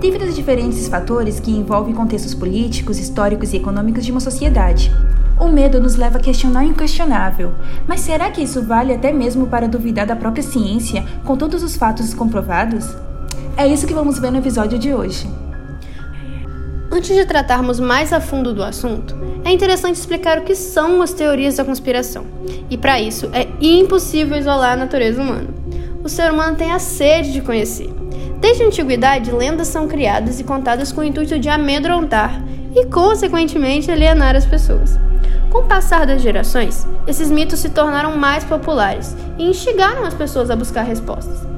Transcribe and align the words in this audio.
Devido 0.00 0.23
aos 0.23 0.34
diferentes 0.34 0.89
fatores 0.89 1.39
que 1.39 1.50
envolvem 1.50 1.92
contextos 1.95 2.33
políticos, 2.33 2.98
históricos 2.98 3.53
e 3.53 3.59
econômicos 3.59 4.06
de 4.06 4.11
uma 4.11 4.20
sociedade. 4.20 4.91
O 5.39 5.48
medo 5.48 5.78
nos 5.78 5.97
leva 5.97 6.17
a 6.17 6.23
questionar 6.23 6.65
o 6.65 6.69
inquestionável. 6.69 7.53
Mas 7.87 8.00
será 8.00 8.31
que 8.31 8.41
isso 8.41 8.62
vale 8.62 8.95
até 8.95 9.12
mesmo 9.12 9.47
para 9.47 9.69
duvidar 9.69 10.06
da 10.06 10.17
própria 10.17 10.43
ciência, 10.43 11.05
com 11.22 11.37
todos 11.37 11.62
os 11.62 11.77
fatos 11.77 12.15
comprovados? 12.15 12.87
É 13.59 13.66
isso 13.66 13.87
que 13.87 13.93
vamos 13.93 14.19
ver 14.19 14.32
no 14.32 14.38
episódio 14.38 14.78
de 14.78 14.94
hoje. 14.94 15.28
Antes 16.98 17.14
de 17.14 17.25
tratarmos 17.25 17.78
mais 17.78 18.12
a 18.12 18.20
fundo 18.20 18.53
do 18.53 18.60
assunto, 18.60 19.14
é 19.44 19.53
interessante 19.53 19.94
explicar 19.94 20.38
o 20.38 20.42
que 20.42 20.56
são 20.56 21.00
as 21.00 21.12
teorias 21.12 21.54
da 21.54 21.64
conspiração. 21.64 22.26
E 22.69 22.76
para 22.76 23.00
isso, 23.00 23.31
é 23.32 23.47
impossível 23.60 24.36
isolar 24.36 24.72
a 24.72 24.76
natureza 24.76 25.22
humana. 25.22 25.47
O 26.03 26.08
ser 26.08 26.32
humano 26.32 26.56
tem 26.56 26.72
a 26.72 26.81
sede 26.81 27.32
de 27.32 27.41
conhecer. 27.41 27.88
Desde 28.41 28.64
a 28.64 28.66
antiguidade, 28.66 29.31
lendas 29.31 29.69
são 29.69 29.87
criadas 29.87 30.41
e 30.41 30.44
contadas 30.44 30.91
com 30.91 31.03
o 31.03 31.04
intuito 31.04 31.38
de 31.38 31.48
amedrontar 31.48 32.42
e, 32.75 32.84
consequentemente, 32.87 33.92
alienar 33.92 34.34
as 34.34 34.44
pessoas. 34.44 34.98
Com 35.50 35.58
o 35.58 35.69
passar 35.69 36.04
das 36.04 36.20
gerações, 36.20 36.84
esses 37.06 37.31
mitos 37.31 37.60
se 37.60 37.70
tornaram 37.70 38.16
mais 38.16 38.42
populares 38.42 39.16
e 39.38 39.44
instigaram 39.44 40.04
as 40.04 40.14
pessoas 40.14 40.50
a 40.50 40.56
buscar 40.56 40.82
respostas. 40.82 41.57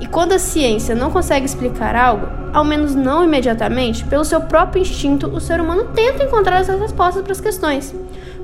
E 0.00 0.06
quando 0.06 0.32
a 0.32 0.38
ciência 0.38 0.94
não 0.94 1.10
consegue 1.10 1.46
explicar 1.46 1.96
algo, 1.96 2.26
ao 2.52 2.64
menos 2.64 2.94
não 2.94 3.24
imediatamente, 3.24 4.04
pelo 4.04 4.24
seu 4.24 4.40
próprio 4.40 4.80
instinto, 4.80 5.26
o 5.28 5.40
ser 5.40 5.60
humano 5.60 5.88
tenta 5.94 6.24
encontrar 6.24 6.60
essas 6.60 6.80
respostas 6.80 7.22
para 7.22 7.32
as 7.32 7.40
questões. 7.40 7.94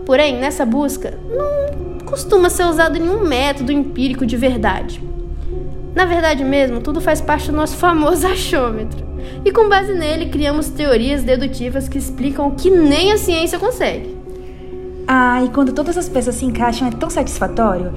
Porém, 0.05 0.39
nessa 0.39 0.67
busca, 0.67 1.15
não 1.31 1.99
costuma 2.05 2.51
ser 2.51 2.65
usado 2.65 2.99
nenhum 2.99 3.27
método 3.27 3.73
empírico 3.73 4.27
de 4.27 4.37
verdade. 4.37 5.03
Na 5.95 6.05
verdade 6.05 6.45
mesmo, 6.45 6.81
tudo 6.81 7.01
faz 7.01 7.21
parte 7.21 7.51
do 7.51 7.57
nosso 7.57 7.77
famoso 7.79 8.27
achômetro. 8.27 9.05
E 9.45 9.51
com 9.51 9.69
base 9.69 9.95
nele, 9.95 10.27
criamos 10.27 10.69
teorias 10.69 11.23
dedutivas 11.23 11.89
que 11.89 11.99
explicam 11.99 12.49
o 12.49 12.55
que 12.55 12.71
nem 12.71 13.13
a 13.13 13.17
ciência 13.19 13.59
consegue. 13.59 14.15
Ah, 15.07 15.43
e 15.45 15.49
quando 15.51 15.73
todas 15.73 15.97
as 15.99 16.09
peças 16.09 16.35
se 16.35 16.45
encaixam 16.45 16.89
é 16.89 16.91
tão 16.91 17.11
satisfatório. 17.11 17.93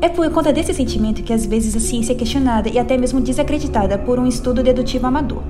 É 0.00 0.08
por 0.08 0.30
conta 0.30 0.52
desse 0.52 0.72
sentimento 0.72 1.24
que 1.24 1.32
às 1.32 1.44
vezes 1.44 1.74
a 1.74 1.80
ciência 1.80 2.12
é 2.12 2.14
questionada 2.14 2.68
e 2.68 2.78
até 2.78 2.96
mesmo 2.96 3.20
desacreditada 3.20 3.98
por 3.98 4.18
um 4.18 4.26
estudo 4.26 4.62
dedutivo 4.62 5.08
amador. 5.08 5.42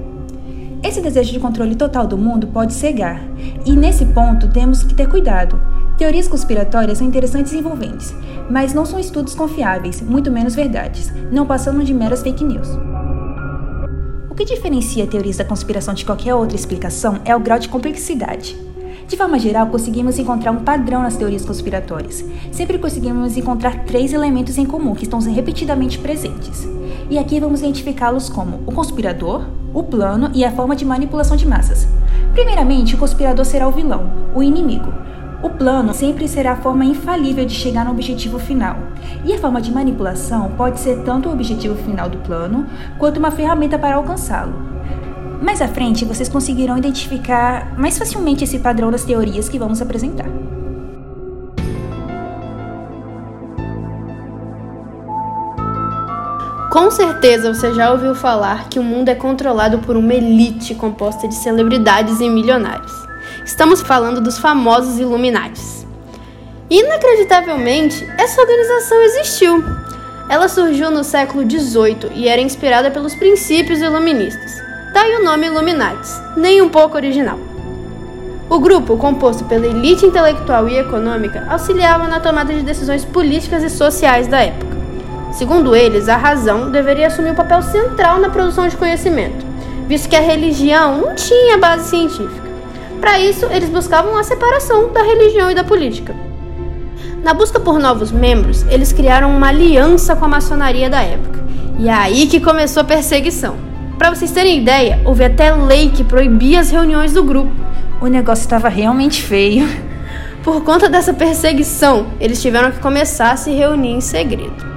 Esse 0.82 1.02
desejo 1.02 1.32
de 1.32 1.40
controle 1.40 1.74
total 1.74 2.06
do 2.06 2.16
mundo 2.16 2.46
pode 2.46 2.72
cegar, 2.72 3.22
e 3.66 3.72
nesse 3.72 4.06
ponto 4.06 4.48
temos 4.48 4.82
que 4.82 4.94
ter 4.94 5.06
cuidado. 5.06 5.60
Teorias 5.98 6.28
conspiratórias 6.28 6.96
são 6.98 7.06
interessantes 7.06 7.52
e 7.52 7.58
envolventes, 7.58 8.14
mas 8.48 8.72
não 8.72 8.86
são 8.86 8.98
estudos 8.98 9.34
confiáveis, 9.34 10.00
muito 10.00 10.30
menos 10.30 10.54
verdades, 10.54 11.12
não 11.30 11.44
passando 11.44 11.84
de 11.84 11.92
meras 11.92 12.22
fake 12.22 12.44
news. 12.44 12.68
O 14.30 14.34
que 14.34 14.46
diferencia 14.46 15.06
teorias 15.06 15.36
da 15.36 15.44
conspiração 15.44 15.92
de 15.92 16.06
qualquer 16.06 16.34
outra 16.34 16.56
explicação 16.56 17.20
é 17.24 17.36
o 17.36 17.40
grau 17.40 17.58
de 17.58 17.68
complexidade. 17.68 18.67
De 19.08 19.16
forma 19.16 19.38
geral, 19.38 19.68
conseguimos 19.68 20.18
encontrar 20.18 20.52
um 20.52 20.62
padrão 20.62 21.02
nas 21.02 21.16
teorias 21.16 21.42
conspiratórias. 21.42 22.22
Sempre 22.52 22.76
conseguimos 22.76 23.38
encontrar 23.38 23.84
três 23.84 24.12
elementos 24.12 24.58
em 24.58 24.66
comum 24.66 24.94
que 24.94 25.04
estão 25.04 25.18
repetidamente 25.18 25.98
presentes. 25.98 26.68
E 27.08 27.18
aqui 27.18 27.40
vamos 27.40 27.60
identificá-los 27.60 28.28
como 28.28 28.60
o 28.66 28.72
conspirador, 28.72 29.46
o 29.72 29.82
plano 29.82 30.30
e 30.34 30.44
a 30.44 30.52
forma 30.52 30.76
de 30.76 30.84
manipulação 30.84 31.38
de 31.38 31.48
massas. 31.48 31.88
Primeiramente, 32.34 32.96
o 32.96 32.98
conspirador 32.98 33.46
será 33.46 33.66
o 33.66 33.72
vilão, 33.72 34.12
o 34.34 34.42
inimigo. 34.42 34.92
O 35.42 35.48
plano 35.48 35.94
sempre 35.94 36.28
será 36.28 36.52
a 36.52 36.56
forma 36.56 36.84
infalível 36.84 37.46
de 37.46 37.54
chegar 37.54 37.86
no 37.86 37.92
objetivo 37.92 38.38
final. 38.38 38.76
E 39.24 39.32
a 39.32 39.38
forma 39.38 39.62
de 39.62 39.72
manipulação 39.72 40.50
pode 40.54 40.80
ser 40.80 41.02
tanto 41.04 41.30
o 41.30 41.32
objetivo 41.32 41.76
final 41.76 42.10
do 42.10 42.18
plano, 42.18 42.66
quanto 42.98 43.16
uma 43.16 43.30
ferramenta 43.30 43.78
para 43.78 43.96
alcançá-lo. 43.96 44.77
Mais 45.40 45.62
à 45.62 45.68
frente, 45.68 46.04
vocês 46.04 46.28
conseguirão 46.28 46.76
identificar 46.76 47.78
mais 47.78 47.96
facilmente 47.96 48.44
esse 48.44 48.58
padrão 48.58 48.90
das 48.90 49.04
teorias 49.04 49.48
que 49.48 49.58
vamos 49.58 49.80
apresentar. 49.80 50.26
Com 56.70 56.90
certeza 56.90 57.54
você 57.54 57.72
já 57.72 57.90
ouviu 57.90 58.14
falar 58.14 58.68
que 58.68 58.78
o 58.78 58.82
mundo 58.82 59.08
é 59.08 59.14
controlado 59.14 59.78
por 59.78 59.96
uma 59.96 60.12
elite 60.12 60.74
composta 60.74 61.26
de 61.26 61.34
celebridades 61.34 62.20
e 62.20 62.28
milionários. 62.28 62.92
Estamos 63.44 63.80
falando 63.80 64.20
dos 64.20 64.38
famosos 64.38 64.98
Illuminates. 64.98 65.86
Inacreditavelmente, 66.68 68.06
essa 68.18 68.40
organização 68.40 69.02
existiu. 69.02 69.64
Ela 70.28 70.48
surgiu 70.48 70.90
no 70.90 71.02
século 71.02 71.48
XVIII 71.48 72.12
e 72.14 72.28
era 72.28 72.42
inspirada 72.42 72.90
pelos 72.90 73.14
princípios 73.14 73.80
iluministas. 73.80 74.67
Daí 75.00 75.14
o 75.14 75.22
nome 75.22 75.46
Illuminates, 75.46 76.20
nem 76.36 76.60
um 76.60 76.68
pouco 76.68 76.96
original. 76.96 77.38
O 78.50 78.58
grupo, 78.58 78.96
composto 78.96 79.44
pela 79.44 79.64
elite 79.64 80.04
intelectual 80.04 80.68
e 80.68 80.76
econômica, 80.76 81.46
auxiliava 81.48 82.08
na 82.08 82.18
tomada 82.18 82.52
de 82.52 82.62
decisões 82.62 83.04
políticas 83.04 83.62
e 83.62 83.70
sociais 83.70 84.26
da 84.26 84.40
época. 84.40 84.76
Segundo 85.30 85.76
eles, 85.76 86.08
a 86.08 86.16
razão 86.16 86.72
deveria 86.72 87.06
assumir 87.06 87.30
um 87.30 87.36
papel 87.36 87.62
central 87.62 88.18
na 88.18 88.28
produção 88.28 88.66
de 88.66 88.76
conhecimento, 88.76 89.46
visto 89.86 90.08
que 90.08 90.16
a 90.16 90.20
religião 90.20 91.00
não 91.00 91.14
tinha 91.14 91.56
base 91.58 91.90
científica. 91.90 92.48
Para 93.00 93.20
isso, 93.20 93.46
eles 93.52 93.68
buscavam 93.68 94.18
a 94.18 94.24
separação 94.24 94.92
da 94.92 95.04
religião 95.04 95.48
e 95.48 95.54
da 95.54 95.62
política. 95.62 96.12
Na 97.22 97.32
busca 97.32 97.60
por 97.60 97.78
novos 97.78 98.10
membros, 98.10 98.66
eles 98.68 98.92
criaram 98.92 99.30
uma 99.30 99.50
aliança 99.50 100.16
com 100.16 100.24
a 100.24 100.28
maçonaria 100.28 100.90
da 100.90 101.00
época. 101.02 101.38
E 101.78 101.88
é 101.88 101.92
aí 101.92 102.26
que 102.26 102.40
começou 102.40 102.80
a 102.80 102.84
perseguição. 102.84 103.67
Para 103.98 104.14
vocês 104.14 104.30
terem 104.30 104.58
ideia, 104.58 105.00
houve 105.04 105.24
até 105.24 105.52
lei 105.52 105.90
que 105.90 106.04
proibia 106.04 106.60
as 106.60 106.70
reuniões 106.70 107.12
do 107.12 107.24
grupo. 107.24 107.52
O 108.00 108.06
negócio 108.06 108.42
estava 108.42 108.68
realmente 108.68 109.20
feio. 109.20 109.68
Por 110.44 110.62
conta 110.62 110.88
dessa 110.88 111.12
perseguição, 111.12 112.06
eles 112.20 112.40
tiveram 112.40 112.70
que 112.70 112.78
começar 112.78 113.32
a 113.32 113.36
se 113.36 113.50
reunir 113.50 113.90
em 113.90 114.00
segredo. 114.00 114.68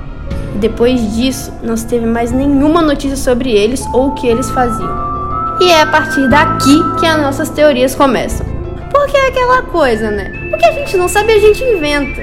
depois 0.56 1.16
disso 1.16 1.54
não 1.64 1.78
se 1.78 1.88
teve 1.88 2.06
mais 2.06 2.32
nenhuma 2.32 2.82
notícia 2.82 3.16
sobre 3.16 3.52
eles 3.52 3.86
ou 3.94 4.10
o 4.10 4.14
que 4.16 4.28
eles 4.28 4.50
faziam. 4.50 5.12
E 5.62 5.72
é 5.72 5.82
a 5.82 5.86
partir 5.86 6.28
daqui 6.28 6.78
que 7.00 7.06
as 7.06 7.22
nossas 7.22 7.50
teorias 7.50 7.96
começam. 7.96 8.46
Porque 8.92 9.16
é 9.16 9.28
aquela 9.30 9.62
coisa, 9.62 10.10
né? 10.12 10.32
O 10.54 10.58
que 10.58 10.66
a 10.66 10.72
gente 10.72 10.98
não 10.98 11.08
sabe, 11.08 11.32
a 11.32 11.40
gente 11.40 11.64
inventa. 11.64 12.22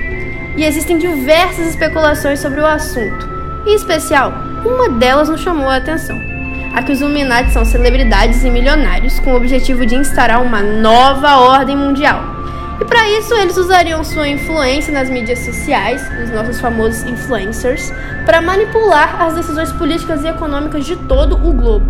E 0.57 0.65
existem 0.65 0.99
diversas 0.99 1.69
especulações 1.69 2.41
sobre 2.41 2.61
o 2.61 2.67
assunto. 2.67 3.29
Em 3.67 3.75
especial, 3.75 4.33
uma 4.65 4.89
delas 4.89 5.29
nos 5.29 5.41
chamou 5.41 5.69
a 5.69 5.77
atenção. 5.77 6.28
A 6.75 6.83
que 6.83 6.93
os 6.93 7.01
Illuminati 7.01 7.51
são 7.51 7.65
celebridades 7.65 8.45
e 8.45 8.51
milionários 8.51 9.19
com 9.21 9.33
o 9.33 9.37
objetivo 9.37 9.85
de 9.85 9.95
instaurar 9.95 10.43
uma 10.43 10.63
nova 10.63 11.39
ordem 11.39 11.77
mundial 11.77 12.39
e 12.81 12.85
para 12.85 13.11
isso, 13.11 13.35
eles 13.35 13.57
usariam 13.57 14.05
sua 14.05 14.29
influência 14.29 14.93
nas 14.93 15.11
mídias 15.11 15.41
sociais, 15.41 16.01
os 16.23 16.31
nossos 16.31 16.61
famosos 16.61 17.03
influencers, 17.03 17.93
para 18.25 18.41
manipular 18.41 19.21
as 19.21 19.35
decisões 19.35 19.73
políticas 19.73 20.23
e 20.23 20.29
econômicas 20.29 20.87
de 20.87 20.95
todo 20.95 21.35
o 21.35 21.53
globo. 21.53 21.87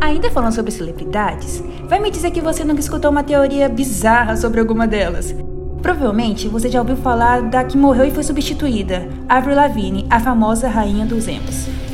Ainda 0.00 0.30
falando 0.30 0.54
sobre 0.54 0.70
celebridades, 0.70 1.62
vai 1.86 2.00
me 2.00 2.10
dizer 2.10 2.30
que 2.30 2.40
você 2.40 2.64
nunca 2.64 2.80
escutou 2.80 3.10
uma 3.10 3.22
teoria 3.22 3.68
bizarra 3.68 4.34
sobre 4.36 4.58
alguma 4.58 4.86
delas. 4.86 5.34
Provavelmente 5.82 6.48
você 6.48 6.70
já 6.70 6.80
ouviu 6.80 6.96
falar 6.96 7.42
da 7.42 7.62
que 7.62 7.76
morreu 7.76 8.06
e 8.06 8.10
foi 8.10 8.24
substituída, 8.24 9.06
Avril 9.28 9.56
Lavigne, 9.56 10.06
a 10.08 10.18
famosa 10.18 10.66
rainha 10.66 11.04
dos 11.04 11.28
emos. 11.28 11.89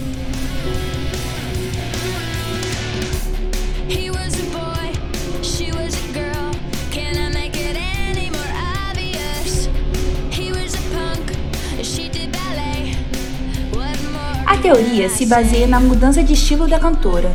Teoria 14.67 15.09
se 15.09 15.25
baseia 15.25 15.65
na 15.65 15.79
mudança 15.79 16.25
de 16.25 16.33
estilo 16.33 16.67
da 16.67 16.77
cantora, 16.77 17.31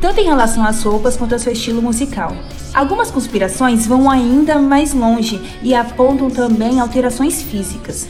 tanto 0.00 0.18
em 0.18 0.24
relação 0.24 0.64
às 0.64 0.82
roupas 0.82 1.16
quanto 1.16 1.32
ao 1.32 1.38
seu 1.38 1.52
estilo 1.52 1.80
musical. 1.80 2.36
Algumas 2.74 3.08
conspirações 3.08 3.86
vão 3.86 4.10
ainda 4.10 4.58
mais 4.58 4.92
longe 4.92 5.40
e 5.62 5.76
apontam 5.76 6.28
também 6.28 6.80
alterações 6.80 7.40
físicas, 7.40 8.08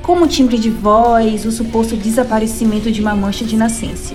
como 0.00 0.24
o 0.24 0.28
timbre 0.28 0.56
de 0.56 0.70
voz, 0.70 1.44
o 1.44 1.52
suposto 1.52 1.94
desaparecimento 1.94 2.90
de 2.90 3.02
uma 3.02 3.14
mancha 3.14 3.44
de 3.44 3.54
nascença. 3.54 4.14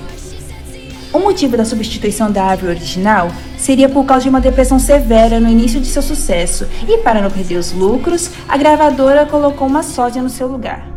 O 1.13 1.19
motivo 1.19 1.55
da 1.55 1.63
substituição 1.63 2.31
da 2.31 2.43
árvore 2.43 2.71
original 2.71 3.31
seria 3.55 3.87
por 3.87 4.03
causa 4.03 4.23
de 4.23 4.29
uma 4.29 4.41
depressão 4.41 4.79
severa 4.79 5.39
no 5.39 5.47
início 5.47 5.79
de 5.79 5.85
seu 5.85 6.01
sucesso, 6.01 6.65
e 6.89 6.97
para 6.97 7.21
não 7.21 7.29
perder 7.29 7.57
os 7.57 7.71
lucros, 7.71 8.31
a 8.49 8.57
gravadora 8.57 9.27
colocou 9.27 9.67
uma 9.67 9.83
sósia 9.83 10.23
no 10.23 10.29
seu 10.29 10.47
lugar. 10.47 10.89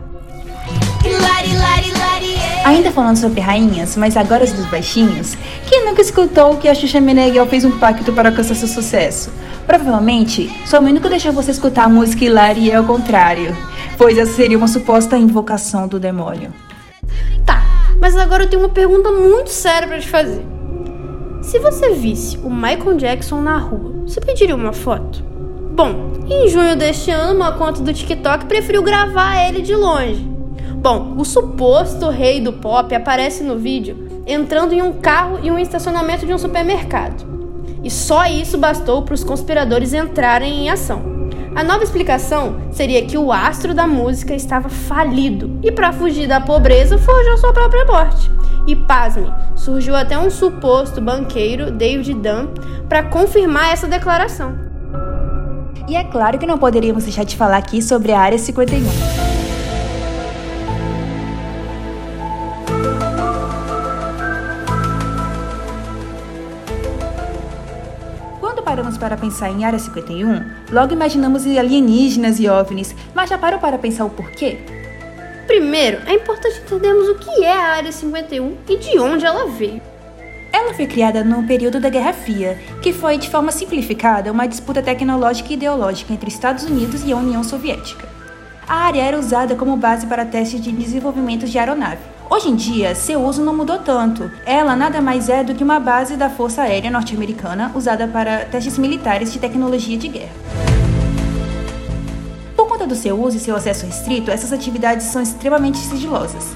Ainda 2.65 2.91
falando 2.91 3.19
sobre 3.19 3.43
rainhas, 3.43 3.95
mas 3.95 4.17
agora 4.17 4.47
dos 4.47 4.65
baixinhos, 4.71 5.37
quem 5.69 5.85
nunca 5.85 6.01
escutou 6.01 6.57
que 6.57 6.67
a 6.67 6.75
Xuxa 6.75 6.99
Meneghel 6.99 7.47
fez 7.47 7.63
um 7.63 7.79
pacto 7.79 8.11
para 8.11 8.31
alcançar 8.31 8.55
seu 8.55 8.67
sucesso? 8.67 9.31
Provavelmente, 9.67 10.51
sua 10.65 10.81
mãe 10.81 10.91
nunca 10.91 11.11
deixou 11.11 11.31
você 11.31 11.51
escutar 11.51 11.85
a 11.85 11.89
música 11.91 12.25
Hilarie 12.25 12.73
ao 12.73 12.83
contrário, 12.85 13.55
pois 13.99 14.17
essa 14.17 14.33
seria 14.33 14.57
uma 14.57 14.67
suposta 14.67 15.15
invocação 15.19 15.87
do 15.87 16.01
demônio. 16.01 16.55
Tá, 17.45 17.63
mas 18.01 18.17
agora 18.17 18.45
eu 18.45 18.49
tenho 18.49 18.63
uma 18.63 18.71
pergunta 18.71 19.13
muito 19.13 19.51
séria 19.51 19.87
para 19.87 20.01
te 20.01 20.09
fazer. 20.09 20.43
Se 21.43 21.59
você 21.59 21.91
visse 21.91 22.39
o 22.39 22.49
Michael 22.49 22.97
Jackson 22.97 23.43
na 23.43 23.59
rua, 23.59 24.07
você 24.07 24.23
pediria 24.23 24.57
uma 24.57 24.73
foto? 24.73 25.23
Bom, 25.75 26.15
em 26.27 26.49
junho 26.49 26.75
deste 26.75 27.11
ano, 27.11 27.35
uma 27.35 27.53
conta 27.53 27.83
do 27.83 27.93
TikTok 27.93 28.47
preferiu 28.47 28.83
gravar 28.83 29.47
ele 29.47 29.61
de 29.61 29.75
longe. 29.77 30.34
Bom, 30.85 31.15
o 31.17 31.25
suposto 31.25 32.11
rei 32.11 32.43
do 32.43 32.53
pop 32.53 32.95
aparece 32.95 33.43
no 33.43 33.57
vídeo 33.57 34.23
entrando 34.27 34.75
em 34.75 34.83
um 34.83 34.93
carro 34.93 35.39
e 35.43 35.51
um 35.51 35.59
estacionamento 35.59 36.27
de 36.27 36.35
um 36.35 36.37
supermercado. 36.37 37.25
E 37.83 37.91
só 37.91 38.27
isso 38.27 38.59
bastou 38.59 39.01
para 39.01 39.15
os 39.15 39.25
conspiradores 39.25 39.95
entrarem 39.95 40.53
em 40.61 40.69
ação. 40.69 41.01
A 41.55 41.65
nova 41.65 41.83
explicação 41.83 42.57
seria 42.71 43.01
que 43.01 43.17
o 43.17 43.33
astro 43.33 43.73
da 43.73 43.87
música 43.87 44.35
estava 44.35 44.69
falido 44.69 45.59
e, 45.63 45.73
para 45.73 45.91
fugir 45.91 46.29
da 46.29 46.39
pobreza, 46.39 46.99
forjou 46.99 47.39
sua 47.39 47.55
própria 47.55 47.87
morte. 47.87 48.31
E 48.67 48.77
pasme, 48.77 49.33
surgiu 49.57 49.97
até 49.97 50.19
um 50.19 50.29
suposto 50.29 51.01
banqueiro, 51.01 51.71
David 51.71 52.13
Dunn, 52.13 52.49
para 52.91 53.05
confirmar 53.05 53.73
essa 53.73 53.87
declaração. 53.87 54.55
E 55.89 55.97
é 55.97 56.05
claro 56.05 56.39
que 56.39 56.47
não 56.47 56.59
poderíamos 56.59 57.05
deixar 57.05 57.25
de 57.25 57.37
falar 57.37 57.57
aqui 57.57 57.81
sobre 57.81 58.13
a 58.13 58.21
Área 58.21 58.39
51. 58.39 59.24
Para 69.05 69.19
pensar 69.19 69.51
em 69.51 69.67
Área 69.67 69.79
51, 69.79 70.51
logo 70.73 70.95
imaginamos 70.95 71.47
alienígenas 71.47 72.41
e 72.41 72.49
OVNIs, 72.49 72.97
mas 73.15 73.29
já 73.29 73.37
parou 73.37 73.61
para 73.61 73.77
pensar 73.77 74.07
o 74.07 74.09
porquê? 74.09 74.57
Primeiro, 75.47 75.99
é 76.07 76.15
importante 76.15 76.63
entendermos 76.65 77.11
o 77.11 77.17
que 77.17 77.45
é 77.45 77.53
a 77.53 77.75
Área 77.75 77.93
51 77.93 78.57
e 78.67 78.79
de 78.79 78.99
onde 78.99 79.27
ela 79.27 79.47
veio. 79.47 79.83
Ela 80.51 80.73
foi 80.73 80.87
criada 80.87 81.23
no 81.23 81.47
período 81.47 81.79
da 81.81 81.91
Guerra 81.91 82.15
Fria, 82.15 82.59
que 82.81 82.95
foi, 82.95 83.19
de 83.19 83.29
forma 83.29 83.53
simplificada, 83.53 84.33
uma 84.33 84.49
disputa 84.49 84.81
tecnológica 84.81 85.51
e 85.51 85.57
ideológica 85.57 86.15
entre 86.15 86.31
Estados 86.31 86.65
Unidos 86.65 87.05
e 87.05 87.13
a 87.13 87.17
União 87.17 87.45
Soviética. 87.45 88.09
A 88.67 88.87
área 88.87 89.03
era 89.03 89.19
usada 89.19 89.55
como 89.55 89.77
base 89.77 90.07
para 90.07 90.25
testes 90.25 90.63
de 90.63 90.73
desenvolvimento 90.73 91.45
de 91.45 91.59
aeronave. 91.59 92.14
Hoje 92.31 92.49
em 92.49 92.57
dia, 92.57 92.95
seu 92.95 93.23
uso 93.23 93.45
não 93.45 93.55
mudou 93.55 93.79
tanto. 93.79 94.31
Ela 94.47 94.75
nada 94.75 95.01
mais 95.01 95.29
é 95.29 95.45
do 95.45 95.55
que 95.55 95.63
uma 95.63 95.79
base 95.79 96.17
da 96.17 96.31
Força 96.31 96.63
Aérea 96.63 96.91
Norte-Americana 96.91 97.71
usada 97.75 98.09
para 98.09 98.47
testes 98.47 98.79
militares 98.79 99.33
de 99.33 99.39
tecnologia 99.39 99.97
de 99.97 100.09
guerra. 100.09 100.33
Por 102.57 102.67
conta 102.67 102.87
do 102.87 102.95
seu 102.95 103.21
uso 103.21 103.37
e 103.37 103.41
seu 103.41 103.55
acesso 103.55 103.85
restrito, 103.85 104.31
essas 104.31 104.53
atividades 104.53 105.07
são 105.07 105.23
extremamente 105.23 105.79
sigilosas. 105.79 106.53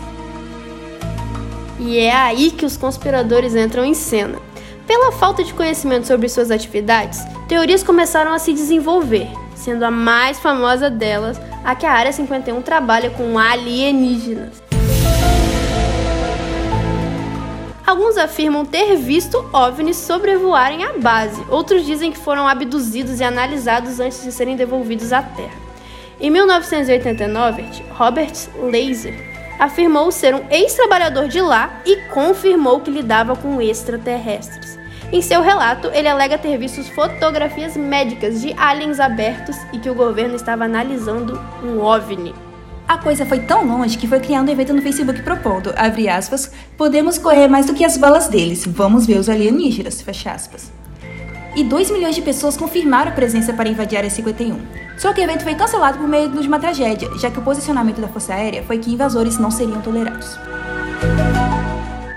E 1.78 1.98
é 1.98 2.14
aí 2.14 2.50
que 2.50 2.64
os 2.64 2.76
conspiradores 2.76 3.54
entram 3.54 3.84
em 3.84 3.94
cena. 3.94 4.38
Pela 4.86 5.12
falta 5.12 5.44
de 5.44 5.52
conhecimento 5.52 6.06
sobre 6.06 6.30
suas 6.30 6.50
atividades, 6.50 7.20
teorias 7.46 7.82
começaram 7.82 8.32
a 8.32 8.38
se 8.38 8.54
desenvolver, 8.54 9.28
sendo 9.54 9.84
a 9.84 9.90
mais 9.90 10.40
famosa 10.40 10.88
delas 10.88 11.38
a 11.62 11.74
que 11.74 11.84
a 11.84 11.92
Área 11.92 12.10
51 12.10 12.62
trabalha 12.62 13.10
com 13.10 13.38
alienígenas. 13.38 14.67
Alguns 17.88 18.18
afirmam 18.18 18.66
ter 18.66 18.96
visto 18.96 19.42
OVNIs 19.50 19.96
sobrevoarem 19.96 20.84
a 20.84 20.98
base, 20.98 21.42
outros 21.48 21.86
dizem 21.86 22.12
que 22.12 22.18
foram 22.18 22.46
abduzidos 22.46 23.18
e 23.18 23.24
analisados 23.24 23.98
antes 23.98 24.22
de 24.22 24.30
serem 24.30 24.56
devolvidos 24.56 25.10
à 25.10 25.22
Terra. 25.22 25.56
Em 26.20 26.30
1989, 26.30 27.64
Robert 27.92 28.34
Laser 28.60 29.14
afirmou 29.58 30.12
ser 30.12 30.34
um 30.34 30.44
ex-trabalhador 30.50 31.28
de 31.28 31.40
lá 31.40 31.80
e 31.86 31.96
confirmou 32.12 32.80
que 32.80 32.90
lidava 32.90 33.34
com 33.34 33.58
extraterrestres. 33.58 34.78
Em 35.10 35.22
seu 35.22 35.40
relato, 35.40 35.88
ele 35.94 36.08
alega 36.08 36.36
ter 36.36 36.58
visto 36.58 36.84
fotografias 36.92 37.74
médicas 37.74 38.42
de 38.42 38.54
aliens 38.58 39.00
abertos 39.00 39.56
e 39.72 39.78
que 39.78 39.88
o 39.88 39.94
governo 39.94 40.36
estava 40.36 40.66
analisando 40.66 41.40
um 41.64 41.80
OVNI. 41.80 42.47
A 42.88 42.96
coisa 42.96 43.26
foi 43.26 43.40
tão 43.40 43.66
longe 43.66 43.98
que 43.98 44.08
foi 44.08 44.18
criando 44.18 44.48
um 44.48 44.52
evento 44.52 44.72
no 44.72 44.80
Facebook 44.80 45.20
propondo, 45.20 45.74
abre 45.76 46.08
aspas, 46.08 46.50
podemos 46.74 47.18
correr 47.18 47.46
mais 47.46 47.66
do 47.66 47.74
que 47.74 47.84
as 47.84 47.98
balas 47.98 48.28
deles, 48.28 48.64
vamos 48.66 49.06
ver 49.06 49.18
os 49.18 49.28
alienígenas, 49.28 50.00
fecha 50.00 50.32
aspas. 50.32 50.72
E 51.54 51.62
2 51.62 51.90
milhões 51.90 52.14
de 52.14 52.22
pessoas 52.22 52.56
confirmaram 52.56 53.12
presença 53.12 53.52
para 53.52 53.68
invadir 53.68 53.96
a 53.96 53.98
Área 53.98 54.10
51. 54.10 54.58
Só 54.96 55.12
que 55.12 55.20
o 55.20 55.24
evento 55.24 55.44
foi 55.44 55.54
cancelado 55.54 55.98
por 55.98 56.08
meio 56.08 56.30
de 56.30 56.48
uma 56.48 56.58
tragédia, 56.58 57.10
já 57.18 57.30
que 57.30 57.38
o 57.38 57.42
posicionamento 57.42 58.00
da 58.00 58.08
Força 58.08 58.32
Aérea 58.32 58.62
foi 58.62 58.78
que 58.78 58.90
invasores 58.90 59.38
não 59.38 59.50
seriam 59.50 59.82
tolerados. 59.82 60.38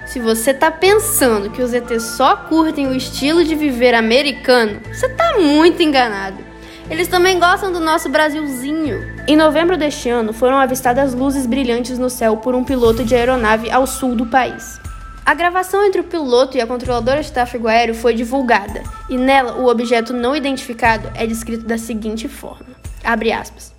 Se 0.05 0.21
você 0.21 0.53
tá 0.53 0.71
pensando 0.71 1.49
que 1.49 1.61
os 1.61 1.73
ETs 1.73 2.03
só 2.15 2.35
curtem 2.37 2.87
o 2.87 2.95
estilo 2.95 3.43
de 3.43 3.55
viver 3.55 3.93
americano, 3.93 4.79
você 4.87 5.09
tá 5.09 5.37
muito 5.37 5.83
enganado. 5.83 6.37
Eles 6.89 7.09
também 7.09 7.39
gostam 7.39 7.73
do 7.73 7.79
nosso 7.81 8.07
Brasilzinho. 8.07 9.10
Em 9.27 9.35
novembro 9.37 9.77
deste 9.77 10.09
ano, 10.09 10.33
foram 10.33 10.57
avistadas 10.57 11.13
luzes 11.13 11.45
brilhantes 11.45 11.99
no 11.99 12.09
céu 12.09 12.37
por 12.37 12.55
um 12.55 12.63
piloto 12.63 13.03
de 13.03 13.15
aeronave 13.15 13.69
ao 13.69 13.85
sul 13.85 14.15
do 14.15 14.25
país. 14.25 14.79
A 15.23 15.35
gravação 15.35 15.85
entre 15.85 16.01
o 16.01 16.05
piloto 16.05 16.57
e 16.57 16.61
a 16.61 16.65
controladora 16.65 17.21
de 17.21 17.31
tráfego 17.31 17.67
aéreo 17.67 17.93
foi 17.93 18.15
divulgada, 18.15 18.81
e 19.07 19.17
nela 19.17 19.57
o 19.57 19.67
objeto 19.67 20.11
não 20.11 20.35
identificado 20.35 21.11
é 21.13 21.27
descrito 21.27 21.65
da 21.65 21.77
seguinte 21.77 22.27
forma: 22.27 22.75
aspas. 23.39 23.73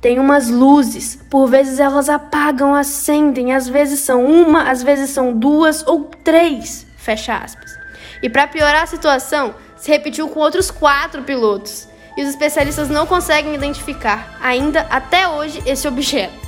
Tem 0.00 0.18
umas 0.18 0.48
luzes, 0.48 1.16
por 1.30 1.46
vezes 1.46 1.78
elas 1.78 2.08
apagam, 2.08 2.74
acendem, 2.74 3.52
às 3.52 3.68
vezes 3.68 4.00
são 4.00 4.24
uma, 4.24 4.70
às 4.70 4.82
vezes 4.82 5.10
são 5.10 5.32
duas 5.32 5.86
ou 5.86 6.10
três, 6.24 6.86
fecha 6.96 7.36
aspas. 7.36 7.76
E 8.22 8.30
para 8.30 8.46
piorar 8.46 8.84
a 8.84 8.86
situação, 8.86 9.54
se 9.76 9.90
repetiu 9.90 10.28
com 10.28 10.40
outros 10.40 10.70
quatro 10.70 11.22
pilotos 11.22 11.86
e 12.16 12.22
os 12.22 12.28
especialistas 12.28 12.88
não 12.88 13.06
conseguem 13.06 13.54
identificar, 13.54 14.38
ainda 14.40 14.82
até 14.90 15.28
hoje, 15.28 15.62
esse 15.66 15.86
objeto. 15.86 16.46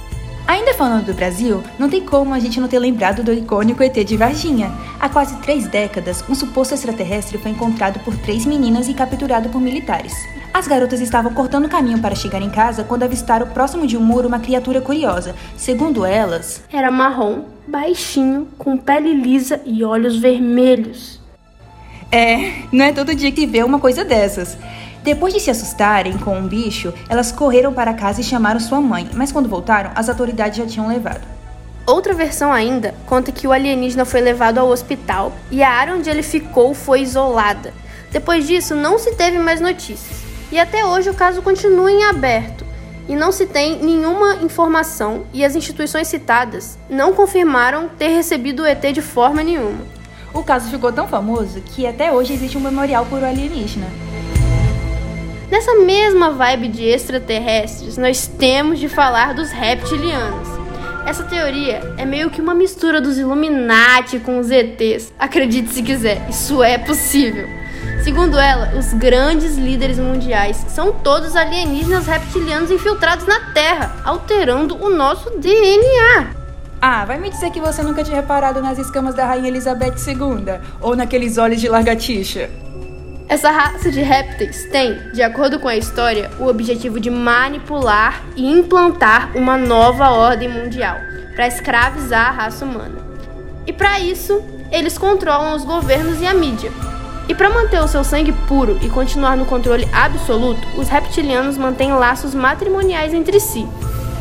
Ainda 0.49 0.73
falando 0.73 1.05
do 1.05 1.13
Brasil, 1.13 1.63
não 1.79 1.91
tem 1.91 2.01
como 2.03 2.33
a 2.33 2.39
gente 2.39 2.59
não 2.59 2.69
ter 2.69 2.79
lembrado 2.79 3.23
do 3.23 3.35
icônico 3.35 3.83
ET 3.83 3.93
de 3.93 4.17
Varginha. 4.17 4.73
Há 4.99 5.07
quase 5.07 5.37
três 5.43 5.69
décadas, 5.69 6.25
um 6.27 6.35
suposto 6.35 6.73
extraterrestre 6.73 7.37
foi 7.37 7.51
encontrado 7.51 8.01
por 8.01 8.17
três 8.17 8.47
meninas 8.47 8.89
e 8.89 8.95
capturado 8.95 9.51
por 9.51 9.61
militares. 9.61 10.15
As 10.55 10.67
garotas 10.67 11.03
estavam 11.03 11.35
cortando 11.35 11.67
o 11.67 11.69
caminho 11.69 11.99
para 11.99 12.15
chegar 12.15 12.41
em 12.41 12.49
casa 12.49 12.83
quando 12.83 13.03
avistaram 13.03 13.47
próximo 13.49 13.87
de 13.87 13.99
um 13.99 14.01
muro 14.01 14.27
uma 14.27 14.41
criatura 14.41 14.81
curiosa. 14.81 15.35
Segundo 15.55 16.03
elas, 16.03 16.63
era 16.73 16.91
marrom, 16.91 17.45
baixinho, 17.67 18.49
com 18.57 18.79
pele 18.79 19.13
lisa 19.13 19.61
e 19.67 19.85
olhos 19.85 20.17
vermelhos. 20.17 21.21
É, 22.11 22.63
não 22.73 22.87
é 22.87 22.93
todo 22.93 23.15
dia 23.15 23.31
que 23.31 23.47
vê 23.47 23.63
uma 23.63 23.79
coisa 23.79 24.03
dessas. 24.03 24.57
Depois 25.03 25.33
de 25.33 25.41
se 25.41 25.51
assustarem 25.51 26.19
com 26.19 26.37
um 26.37 26.47
bicho, 26.47 26.93
elas 27.09 27.33
correram 27.33 27.73
para 27.73 27.95
casa 27.95 28.21
e 28.21 28.25
chamaram 28.25 28.61
sua 28.61 28.81
mãe, 28.81 29.09
mas 29.15 29.33
quando 29.33 29.49
voltaram, 29.49 29.91
as 29.95 30.09
autoridades 30.09 30.59
já 30.59 30.67
tinham 30.67 30.89
levado. 30.89 31.27
Outra 31.87 32.13
versão 32.13 32.53
ainda 32.53 32.95
conta 33.07 33.33
que 33.33 33.47
o 33.47 33.53
alienígena 33.53 34.05
foi 34.05 34.21
levado 34.21 34.59
ao 34.59 34.69
hospital 34.69 35.33
e 35.51 35.63
a 35.63 35.71
área 35.71 35.95
onde 35.95 36.11
ele 36.11 36.23
ficou 36.23 36.75
foi 36.75 37.01
isolada. 37.01 37.73
Depois 38.11 38.47
disso, 38.47 38.75
não 38.75 38.99
se 38.99 39.15
teve 39.15 39.39
mais 39.39 39.61
notícias. 39.61 40.19
E 40.53 40.59
até 40.59 40.85
hoje 40.85 41.09
o 41.09 41.15
caso 41.15 41.41
continua 41.41 41.91
em 41.91 42.05
aberto 42.05 42.67
e 43.09 43.17
não 43.17 43.33
se 43.33 43.47
tem 43.47 43.83
nenhuma 43.83 44.35
informação 44.37 45.25
e 45.33 45.43
as 45.43 45.57
instituições 45.57 46.09
citadas 46.09 46.79
não 46.91 47.15
confirmaram 47.15 47.89
ter 47.89 48.09
recebido 48.09 48.63
o 48.63 48.67
ET 48.67 48.83
de 48.93 49.01
forma 49.01 49.43
nenhuma. 49.43 49.81
O 50.35 50.43
caso 50.43 50.71
ficou 50.71 50.93
tão 50.93 51.09
famoso 51.09 51.61
que 51.63 51.87
até 51.87 52.13
hoje 52.13 52.35
existe 52.35 52.59
um 52.59 52.61
memorial 52.61 53.07
por 53.07 53.25
alienígena. 53.25 53.87
Nessa 55.51 55.75
mesma 55.77 56.31
vibe 56.31 56.69
de 56.69 56.85
extraterrestres, 56.85 57.97
nós 57.97 58.27
temos 58.27 58.79
de 58.79 58.89
falar 58.89 59.33
dos 59.33 59.51
reptilianos. 59.51 60.47
Essa 61.07 61.25
teoria 61.25 61.95
é 61.97 62.05
meio 62.05 62.29
que 62.29 62.41
uma 62.41 62.53
mistura 62.53 63.01
dos 63.01 63.17
Illuminati 63.17 64.19
com 64.19 64.39
os 64.39 64.51
ETs. 64.51 65.11
Acredite 65.19 65.73
se 65.73 65.83
quiser, 65.83 66.29
isso 66.29 66.63
é 66.63 66.77
possível. 66.77 67.49
Segundo 68.05 68.39
ela, 68.39 68.75
os 68.79 68.93
grandes 68.93 69.57
líderes 69.57 69.99
mundiais 69.99 70.65
são 70.69 70.93
todos 70.93 71.35
alienígenas 71.35 72.07
reptilianos 72.07 72.71
infiltrados 72.71 73.27
na 73.27 73.53
Terra, 73.53 73.97
alterando 74.05 74.77
o 74.77 74.91
nosso 74.91 75.31
DNA. 75.39 76.27
Ah, 76.81 77.07
vai 77.07 77.19
me 77.19 77.31
dizer 77.31 77.51
que 77.51 77.61
você 77.61 77.83
nunca 77.83 78.05
tinha 78.05 78.21
reparado 78.21 78.61
nas 78.61 78.79
escamas 78.79 79.15
da 79.15 79.27
Rainha 79.27 79.49
Elizabeth 79.49 79.95
II 80.07 80.61
ou 80.81 80.95
naqueles 80.95 81.39
olhos 81.39 81.61
de 81.61 81.69
largatixa. 81.69 82.51
Essa 83.29 83.51
raça 83.51 83.91
de 83.91 84.01
répteis 84.01 84.65
tem, 84.73 84.99
de 85.13 85.21
acordo 85.21 85.61
com 85.61 85.69
a 85.69 85.77
história, 85.77 86.31
o 86.41 86.47
objetivo 86.47 86.99
de 86.99 87.11
manipular 87.11 88.23
e 88.35 88.51
implantar 88.51 89.37
uma 89.37 89.55
nova 89.59 90.09
ordem 90.09 90.49
mundial 90.49 90.97
para 91.35 91.47
escravizar 91.47 92.29
a 92.29 92.31
raça 92.31 92.65
humana. 92.65 92.97
E 93.67 93.73
para 93.73 94.01
isso, 94.01 94.43
eles 94.73 94.97
controlam 94.97 95.55
os 95.55 95.63
governos 95.63 96.23
e 96.23 96.27
a 96.27 96.33
mídia. 96.33 96.73
E 97.29 97.35
para 97.35 97.51
manter 97.51 97.81
o 97.81 97.87
seu 97.87 98.03
sangue 98.03 98.33
puro 98.33 98.79
e 98.81 98.89
continuar 98.89 99.37
no 99.37 99.45
controle 99.45 99.87
absoluto, 99.93 100.67
os 100.79 100.89
reptilianos 100.89 101.59
mantêm 101.59 101.93
laços 101.93 102.35
matrimoniais 102.35 103.13
entre 103.13 103.39
si. 103.39 103.69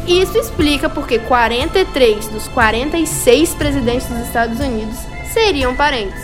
E 0.05 0.21
isso 0.21 0.37
explica 0.37 0.89
porque 0.89 1.17
43 1.17 2.27
dos 2.27 2.49
46 2.49 3.55
presidentes 3.55 4.07
dos 4.07 4.19
Estados 4.19 4.59
Unidos 4.59 4.97
seriam 5.33 5.73
parentes. 5.77 6.21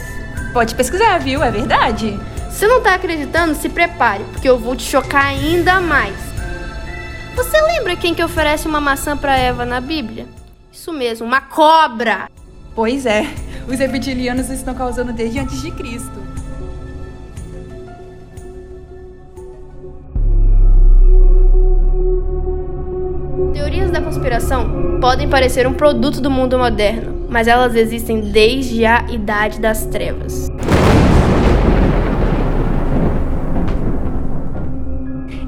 Pode 0.51 0.75
pesquisar, 0.75 1.17
viu? 1.19 1.41
É 1.41 1.49
verdade. 1.49 2.19
Se 2.53 2.67
não 2.67 2.81
tá 2.81 2.93
acreditando, 2.93 3.55
se 3.55 3.67
prepare, 3.67 4.23
porque 4.31 4.47
eu 4.47 4.59
vou 4.59 4.75
te 4.75 4.83
chocar 4.83 5.25
ainda 5.25 5.81
mais. 5.81 6.15
Você 7.35 7.59
lembra 7.59 7.95
quem 7.95 8.13
que 8.13 8.23
oferece 8.23 8.67
uma 8.67 8.79
maçã 8.79 9.17
para 9.17 9.35
Eva 9.35 9.65
na 9.65 9.81
Bíblia? 9.81 10.27
Isso 10.71 10.93
mesmo, 10.93 11.25
uma 11.25 11.41
cobra. 11.41 12.29
Pois 12.75 13.07
é, 13.07 13.25
os 13.67 13.79
reptilianos 13.79 14.51
estão 14.51 14.75
causando 14.75 15.11
desde 15.11 15.39
antes 15.39 15.59
de 15.61 15.71
Cristo. 15.71 16.11
Teorias 23.51 23.89
da 23.89 23.99
conspiração 23.99 24.99
podem 25.01 25.27
parecer 25.27 25.65
um 25.65 25.73
produto 25.73 26.21
do 26.21 26.29
mundo 26.29 26.57
moderno, 26.59 27.25
mas 27.29 27.47
elas 27.47 27.75
existem 27.75 28.21
desde 28.21 28.85
a 28.85 29.05
Idade 29.09 29.59
das 29.59 29.87
Trevas. 29.87 30.52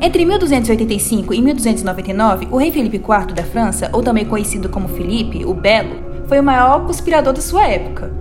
Entre 0.06 0.24
1285 0.24 1.34
e 1.34 1.42
1299, 1.42 2.48
o 2.52 2.58
rei 2.58 2.72
Felipe 2.72 2.98
IV 2.98 3.34
da 3.34 3.42
França, 3.42 3.90
ou 3.92 4.04
também 4.04 4.24
conhecido 4.24 4.70
como 4.70 4.88
Felipe, 4.88 5.44
o 5.44 5.52
Belo, 5.52 5.96
foi 6.28 6.40
o 6.40 6.44
maior 6.44 6.86
conspirador 6.86 7.34
da 7.34 7.42
sua 7.42 7.66
época. 7.68 8.14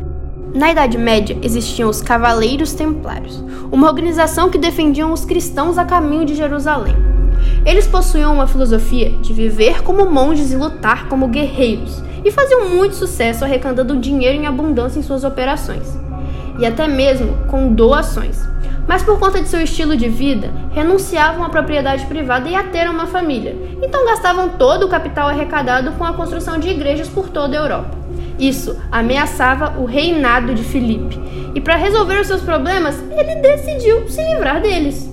Na 0.55 0.73
Idade 0.73 0.97
Média 0.97 1.37
existiam 1.43 1.91
os 1.91 2.00
Cavaleiros 2.00 2.73
Templários, 2.73 3.45
uma 3.71 3.87
organização 3.87 4.49
que 4.49 4.57
defendiam 4.57 5.12
os 5.12 5.26
cristãos 5.26 5.76
a 5.76 5.85
caminho 5.85 6.25
de 6.25 6.35
Jerusalém. 6.35 6.97
Eles 7.67 7.87
possuíam 7.87 8.33
uma 8.33 8.47
filosofia 8.47 9.11
de 9.21 9.35
viver 9.35 9.83
como 9.83 10.11
monges 10.11 10.53
e 10.53 10.57
lutar 10.57 11.07
como 11.11 11.29
guerreiros, 11.29 12.03
e 12.25 12.31
faziam 12.31 12.71
muito 12.71 12.97
sucesso 12.97 13.45
arrecadando 13.45 13.99
dinheiro 13.99 14.38
em 14.38 14.47
abundância 14.47 14.99
em 14.99 15.03
suas 15.03 15.23
operações, 15.23 15.99
e 16.58 16.66
até 16.66 16.87
mesmo 16.87 17.46
com 17.49 17.73
doações 17.73 18.54
mas 18.87 19.02
por 19.02 19.18
conta 19.18 19.40
de 19.40 19.49
seu 19.49 19.61
estilo 19.61 19.96
de 19.96 20.08
vida, 20.08 20.50
renunciavam 20.73 21.44
à 21.44 21.49
propriedade 21.49 22.04
privada 22.06 22.49
e 22.49 22.54
a 22.54 22.62
ter 22.62 22.88
uma 22.88 23.06
família. 23.06 23.56
Então 23.82 24.04
gastavam 24.04 24.50
todo 24.50 24.87
o 24.87 24.88
capital 24.88 25.28
arrecadado 25.28 25.92
com 25.92 26.04
a 26.04 26.12
construção 26.12 26.58
de 26.58 26.68
igrejas 26.68 27.08
por 27.08 27.28
toda 27.28 27.56
a 27.56 27.62
Europa. 27.62 27.96
Isso 28.38 28.78
ameaçava 28.90 29.78
o 29.78 29.84
reinado 29.84 30.54
de 30.54 30.62
Filipe. 30.62 31.18
E 31.54 31.61
para 31.61 31.76
resolver 31.76 32.20
os 32.20 32.26
seus 32.26 32.42
problemas, 32.42 33.02
ele 33.12 33.37
decidiu 33.37 34.08
se 34.08 34.23
livrar 34.23 34.61
deles. 34.61 35.11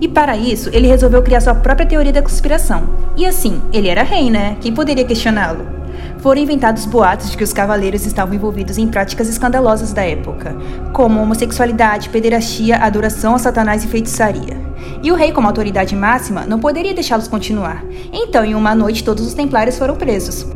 E 0.00 0.06
para 0.06 0.36
isso, 0.36 0.70
ele 0.72 0.86
resolveu 0.86 1.22
criar 1.22 1.40
sua 1.40 1.54
própria 1.54 1.86
teoria 1.86 2.12
da 2.12 2.22
conspiração. 2.22 2.88
E 3.16 3.26
assim, 3.26 3.60
ele 3.72 3.88
era 3.88 4.02
rei, 4.02 4.30
né? 4.30 4.56
Quem 4.60 4.72
poderia 4.72 5.04
questioná-lo? 5.04 5.77
Foram 6.18 6.40
inventados 6.40 6.84
boatos 6.84 7.30
de 7.30 7.36
que 7.36 7.44
os 7.44 7.52
cavaleiros 7.52 8.04
estavam 8.04 8.34
envolvidos 8.34 8.78
em 8.78 8.88
práticas 8.88 9.28
escandalosas 9.28 9.92
da 9.92 10.02
época, 10.02 10.56
como 10.92 11.20
homossexualidade, 11.20 12.08
pederastia, 12.08 12.78
adoração 12.78 13.34
a 13.34 13.38
Satanás 13.38 13.84
e 13.84 13.88
feitiçaria. 13.88 14.56
E 15.02 15.12
o 15.12 15.14
rei, 15.14 15.32
como 15.32 15.46
autoridade 15.46 15.94
máxima, 15.94 16.44
não 16.44 16.58
poderia 16.58 16.94
deixá-los 16.94 17.28
continuar. 17.28 17.84
Então, 18.12 18.44
em 18.44 18.54
uma 18.54 18.74
noite, 18.74 19.04
todos 19.04 19.26
os 19.26 19.34
templários 19.34 19.78
foram 19.78 19.96
presos. 19.96 20.46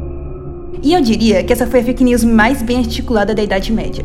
E 0.82 0.92
eu 0.92 1.00
diria 1.00 1.44
que 1.44 1.52
essa 1.52 1.66
foi 1.66 1.80
a 1.80 1.84
fake 1.84 2.02
news 2.02 2.24
mais 2.24 2.60
bem 2.60 2.78
articulada 2.78 3.34
da 3.34 3.42
Idade 3.42 3.72
Média. 3.72 4.04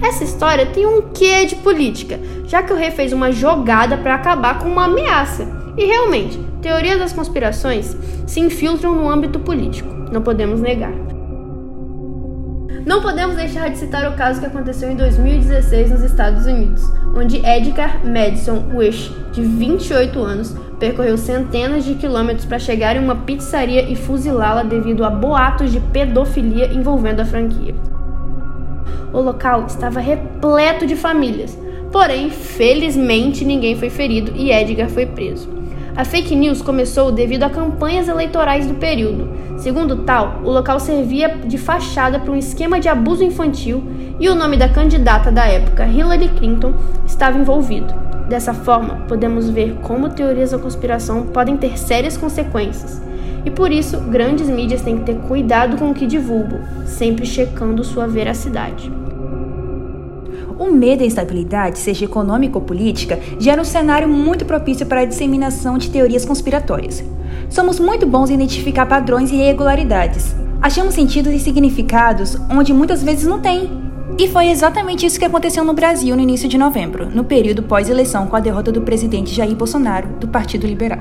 Essa 0.00 0.22
história 0.22 0.66
tem 0.66 0.86
um 0.86 1.02
quê 1.12 1.44
de 1.44 1.56
política, 1.56 2.20
já 2.46 2.62
que 2.62 2.72
o 2.72 2.76
rei 2.76 2.92
fez 2.92 3.12
uma 3.12 3.32
jogada 3.32 3.96
para 3.96 4.14
acabar 4.14 4.60
com 4.60 4.68
uma 4.68 4.84
ameaça. 4.84 5.63
E 5.76 5.84
realmente, 5.84 6.38
teorias 6.62 6.98
das 6.98 7.12
conspirações 7.12 7.96
se 8.26 8.40
infiltram 8.40 8.94
no 8.94 9.08
âmbito 9.08 9.40
político, 9.40 9.88
não 10.12 10.22
podemos 10.22 10.60
negar. 10.60 10.92
Não 12.86 13.00
podemos 13.00 13.34
deixar 13.34 13.70
de 13.70 13.78
citar 13.78 14.06
o 14.10 14.14
caso 14.14 14.40
que 14.40 14.46
aconteceu 14.46 14.90
em 14.90 14.96
2016 14.96 15.90
nos 15.90 16.02
Estados 16.02 16.44
Unidos, 16.44 16.82
onde 17.16 17.38
Edgar 17.38 18.04
Madison 18.04 18.62
Wish, 18.74 19.10
de 19.32 19.40
28 19.40 20.20
anos, 20.20 20.54
percorreu 20.78 21.16
centenas 21.16 21.84
de 21.84 21.94
quilômetros 21.94 22.44
para 22.44 22.58
chegar 22.58 22.94
em 22.94 22.98
uma 22.98 23.16
pizzaria 23.16 23.90
e 23.90 23.96
fuzilá-la 23.96 24.62
devido 24.62 25.02
a 25.02 25.08
boatos 25.08 25.72
de 25.72 25.80
pedofilia 25.80 26.72
envolvendo 26.72 27.20
a 27.20 27.24
franquia. 27.24 27.74
O 29.12 29.20
local 29.20 29.64
estava 29.66 29.98
repleto 29.98 30.86
de 30.86 30.94
famílias, 30.94 31.58
porém, 31.90 32.28
felizmente 32.28 33.46
ninguém 33.46 33.76
foi 33.76 33.88
ferido 33.88 34.32
e 34.36 34.52
Edgar 34.52 34.90
foi 34.90 35.06
preso. 35.06 35.48
A 35.96 36.04
fake 36.04 36.34
news 36.34 36.60
começou 36.60 37.12
devido 37.12 37.44
a 37.44 37.50
campanhas 37.50 38.08
eleitorais 38.08 38.66
do 38.66 38.74
período. 38.74 39.28
Segundo 39.58 39.98
tal, 39.98 40.40
o 40.42 40.50
local 40.50 40.80
servia 40.80 41.28
de 41.46 41.56
fachada 41.56 42.18
para 42.18 42.32
um 42.32 42.36
esquema 42.36 42.80
de 42.80 42.88
abuso 42.88 43.22
infantil 43.22 43.84
e 44.18 44.28
o 44.28 44.34
nome 44.34 44.56
da 44.56 44.68
candidata 44.68 45.30
da 45.30 45.46
época, 45.46 45.86
Hillary 45.86 46.30
Clinton, 46.30 46.74
estava 47.06 47.38
envolvido. 47.38 47.94
Dessa 48.28 48.52
forma, 48.52 49.04
podemos 49.06 49.48
ver 49.48 49.76
como 49.82 50.08
teorias 50.08 50.50
da 50.50 50.58
conspiração 50.58 51.26
podem 51.26 51.56
ter 51.56 51.78
sérias 51.78 52.16
consequências. 52.16 53.00
E 53.44 53.50
por 53.50 53.70
isso, 53.70 54.00
grandes 54.00 54.48
mídias 54.48 54.82
têm 54.82 54.98
que 54.98 55.04
ter 55.04 55.16
cuidado 55.28 55.76
com 55.76 55.90
o 55.90 55.94
que 55.94 56.06
divulgam, 56.06 56.58
sempre 56.86 57.24
checando 57.24 57.84
sua 57.84 58.08
veracidade. 58.08 58.90
O 60.58 60.70
medo 60.70 61.02
e 61.02 61.04
a 61.04 61.06
instabilidade, 61.06 61.78
seja 61.78 62.04
econômica 62.04 62.58
ou 62.58 62.64
política, 62.64 63.18
gera 63.38 63.60
um 63.60 63.64
cenário 63.64 64.08
muito 64.08 64.44
propício 64.44 64.86
para 64.86 65.00
a 65.00 65.04
disseminação 65.04 65.78
de 65.78 65.90
teorias 65.90 66.24
conspiratórias. 66.24 67.04
Somos 67.50 67.78
muito 67.78 68.06
bons 68.06 68.30
em 68.30 68.34
identificar 68.34 68.86
padrões 68.86 69.30
e 69.30 69.34
irregularidades. 69.34 70.34
Achamos 70.62 70.94
sentidos 70.94 71.32
e 71.32 71.38
significados 71.38 72.36
onde 72.50 72.72
muitas 72.72 73.02
vezes 73.02 73.26
não 73.26 73.40
tem. 73.40 73.83
E 74.16 74.28
foi 74.28 74.48
exatamente 74.48 75.04
isso 75.04 75.18
que 75.18 75.24
aconteceu 75.24 75.64
no 75.64 75.72
Brasil 75.72 76.14
no 76.14 76.22
início 76.22 76.48
de 76.48 76.56
novembro, 76.56 77.10
no 77.10 77.24
período 77.24 77.64
pós-eleição 77.64 78.28
com 78.28 78.36
a 78.36 78.40
derrota 78.40 78.70
do 78.70 78.82
presidente 78.82 79.34
Jair 79.34 79.56
Bolsonaro, 79.56 80.08
do 80.20 80.28
Partido 80.28 80.68
Liberal. 80.68 81.00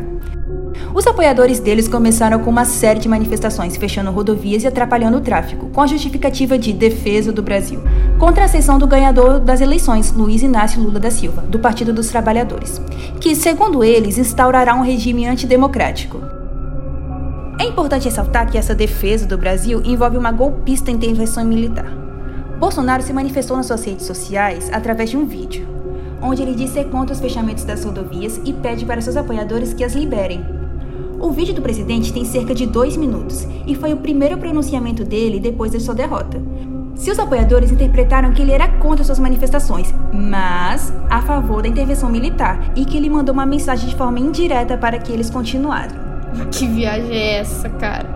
Os 0.96 1.05
apoiadores 1.05 1.60
deles 1.60 1.88
começaram 1.88 2.39
com 2.39 2.50
uma 2.50 2.65
série 2.65 3.00
de 3.00 3.08
manifestações, 3.08 3.77
fechando 3.77 4.10
rodovias 4.10 4.63
e 4.63 4.67
atrapalhando 4.67 5.17
o 5.17 5.22
tráfego, 5.22 5.70
com 5.70 5.82
a 5.82 5.88
justificativa 5.88 6.58
de 6.58 6.74
defesa 6.74 7.32
do 7.32 7.43
Brasil, 7.43 7.82
contra 8.17 8.43
a 8.43 8.46
ascensão 8.46 8.79
do 8.79 8.88
ganhador 8.88 9.39
das 9.39 9.62
eleições, 9.62 10.12
Luiz 10.12 10.41
Inácio 10.41 10.82
Lula 10.82 11.00
da 11.00 11.12
Silva, 11.12 11.43
do 11.43 11.60
Partido 11.60 11.93
dos 11.93 12.10
Trabalhadores, 12.10 12.82
que, 13.20 13.36
segundo 13.36 13.84
eles, 13.84 14.17
instaurará 14.17 14.74
um 14.74 14.82
regime 14.82 15.27
antidemocrático. 15.27 16.20
É 17.60 17.65
importante 17.65 18.05
ressaltar 18.05 18.50
que 18.50 18.58
essa 18.58 18.74
defesa 18.74 19.27
do 19.27 19.38
Brasil 19.38 19.82
envolve 19.86 20.17
uma 20.17 20.32
golpista 20.32 20.89
intervenção 20.89 21.46
militar. 21.46 22.02
Bolsonaro 22.63 23.03
se 23.03 23.12
manifestou 23.12 23.58
nas 23.58 23.65
suas 23.65 23.84
redes 23.84 24.05
sociais 24.05 24.70
através 24.72 25.10
de 25.10 25.17
um 25.17 25.25
vídeo, 25.25 25.67
onde 26.22 26.41
ele 26.41 26.55
disse 26.55 26.75
ser 26.75 26.86
contra 26.86 27.13
os 27.13 27.20
fechamentos 27.20 27.65
das 27.65 27.84
rodovias 27.84 28.39
e 28.46 28.53
pede 28.53 28.86
para 28.86 29.01
seus 29.01 29.17
apoiadores 29.17 29.74
que 29.74 29.84
as 29.84 29.91
liberem. 29.91 30.46
O 31.20 31.29
vídeo 31.29 31.53
do 31.53 31.62
presidente 31.62 32.13
tem 32.13 32.24
cerca 32.24 32.55
de 32.55 32.65
dois 32.65 32.96
minutos 32.96 33.46
e 33.67 33.75
foi 33.75 33.91
o 33.91 33.98
primeiro 33.98 34.38
pronunciamento 34.38 35.03
dele 35.03 35.41
depois 35.41 35.74
da 35.74 35.79
sua 35.82 35.93
derrota. 35.93 36.41
Seus 36.96 37.20
apoiadores 37.20 37.70
interpretaram 37.70 38.32
que 38.32 38.41
ele 38.41 38.53
era 38.53 38.70
contra 38.77 39.03
suas 39.03 39.20
manifestações, 39.20 39.93
mas 40.13 40.93
a 41.10 41.22
favor 41.22 41.63
da 41.63 41.67
intervenção 41.67 42.10
militar 42.10 42.72
e 42.77 42.86
que 42.86 42.96
ele 42.96 43.10
mandou 43.10 43.34
uma 43.34 43.46
mensagem 43.46 43.89
de 43.89 43.96
forma 43.98 44.22
indireta 44.22 44.77
para 44.77 44.98
que 45.00 45.12
eles 45.12 45.29
continuassem. 45.29 46.00
Que 46.50 46.65
viagem 46.65 47.13
é 47.13 47.39
essa, 47.39 47.67
cara? 47.67 48.08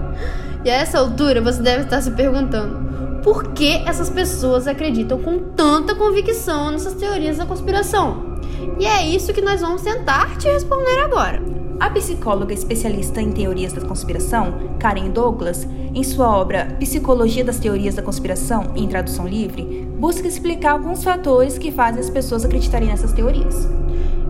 E 0.63 0.69
a 0.69 0.75
essa 0.75 0.99
altura 0.99 1.41
você 1.41 1.61
deve 1.61 1.83
estar 1.83 2.01
se 2.01 2.11
perguntando: 2.11 2.86
por 3.27 3.51
que 3.51 3.83
essas 3.85 4.09
pessoas 4.09 4.67
acreditam 4.67 5.19
com 5.19 5.37
tanta 5.53 5.93
convicção 5.93 6.71
nessas 6.71 6.93
teorias 6.93 7.35
da 7.35 7.45
conspiração. 7.45 8.37
E 8.79 8.85
é 8.85 9.05
isso 9.05 9.33
que 9.33 9.41
nós 9.41 9.59
vamos 9.59 9.81
tentar 9.81 10.37
te 10.37 10.47
responder 10.47 10.97
agora. 11.01 11.43
A 11.77 11.89
psicóloga 11.89 12.53
especialista 12.53 13.21
em 13.21 13.33
teorias 13.33 13.73
da 13.73 13.81
conspiração, 13.81 14.77
Karen 14.79 15.09
Douglas, 15.09 15.67
em 15.93 16.03
sua 16.05 16.37
obra 16.37 16.77
Psicologia 16.79 17.43
das 17.43 17.59
Teorias 17.59 17.95
da 17.95 18.01
Conspiração, 18.01 18.71
em 18.77 18.87
tradução 18.87 19.27
livre, 19.27 19.85
busca 19.99 20.25
explicar 20.25 20.71
alguns 20.71 21.03
fatores 21.03 21.57
que 21.57 21.69
fazem 21.69 21.99
as 21.99 22.09
pessoas 22.09 22.45
acreditarem 22.45 22.87
nessas 22.87 23.11
teorias. 23.11 23.67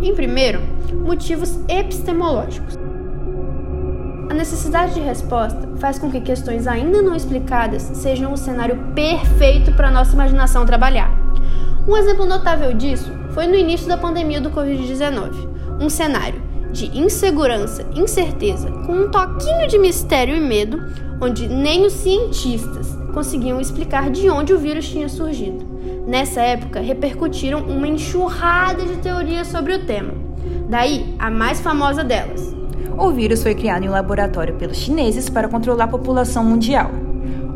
Em 0.01 0.15
primeiro, 0.15 0.59
motivos 1.05 1.59
epistemológicos. 1.69 2.79
A 4.27 4.33
necessidade 4.33 4.95
de 4.95 5.01
resposta 5.01 5.66
faz 5.79 5.99
com 5.99 6.11
que 6.11 6.21
questões 6.21 6.67
ainda 6.67 7.01
não 7.01 7.15
explicadas 7.15 7.81
sejam 7.81 8.33
o 8.33 8.37
cenário 8.37 8.93
perfeito 8.93 9.71
para 9.73 9.91
nossa 9.91 10.13
imaginação 10.13 10.65
trabalhar. 10.65 11.11
Um 11.87 11.95
exemplo 11.95 12.25
notável 12.25 12.73
disso 12.73 13.11
foi 13.31 13.47
no 13.47 13.55
início 13.55 13.87
da 13.87 13.97
pandemia 13.97 14.41
do 14.41 14.51
Covid-19, 14.51 15.47
um 15.79 15.89
cenário 15.89 16.41
de 16.71 16.85
insegurança, 16.97 17.85
incerteza, 17.95 18.69
com 18.85 18.93
um 18.93 19.11
toquinho 19.11 19.67
de 19.67 19.77
mistério 19.77 20.35
e 20.35 20.39
medo, 20.39 20.83
onde 21.21 21.47
nem 21.47 21.85
os 21.85 21.93
cientistas 21.93 22.95
conseguiam 23.13 23.59
explicar 23.59 24.09
de 24.09 24.29
onde 24.29 24.53
o 24.53 24.59
vírus 24.59 24.89
tinha 24.89 25.09
surgido. 25.09 25.65
Nessa 26.05 26.41
época, 26.41 26.79
repercutiram 26.79 27.61
uma 27.61 27.87
enxurrada 27.87 28.85
de 28.85 28.97
teorias 28.97 29.47
sobre 29.47 29.73
o 29.73 29.85
tema. 29.85 30.13
Daí, 30.69 31.15
a 31.17 31.31
mais 31.31 31.59
famosa 31.59 32.03
delas, 32.03 32.53
o 32.97 33.11
vírus 33.11 33.43
foi 33.43 33.53
criado 33.53 33.83
em 33.83 33.89
um 33.89 33.91
laboratório 33.91 34.55
pelos 34.55 34.77
chineses 34.77 35.29
para 35.29 35.47
controlar 35.47 35.83
a 35.83 35.87
população 35.87 36.43
mundial. 36.43 36.89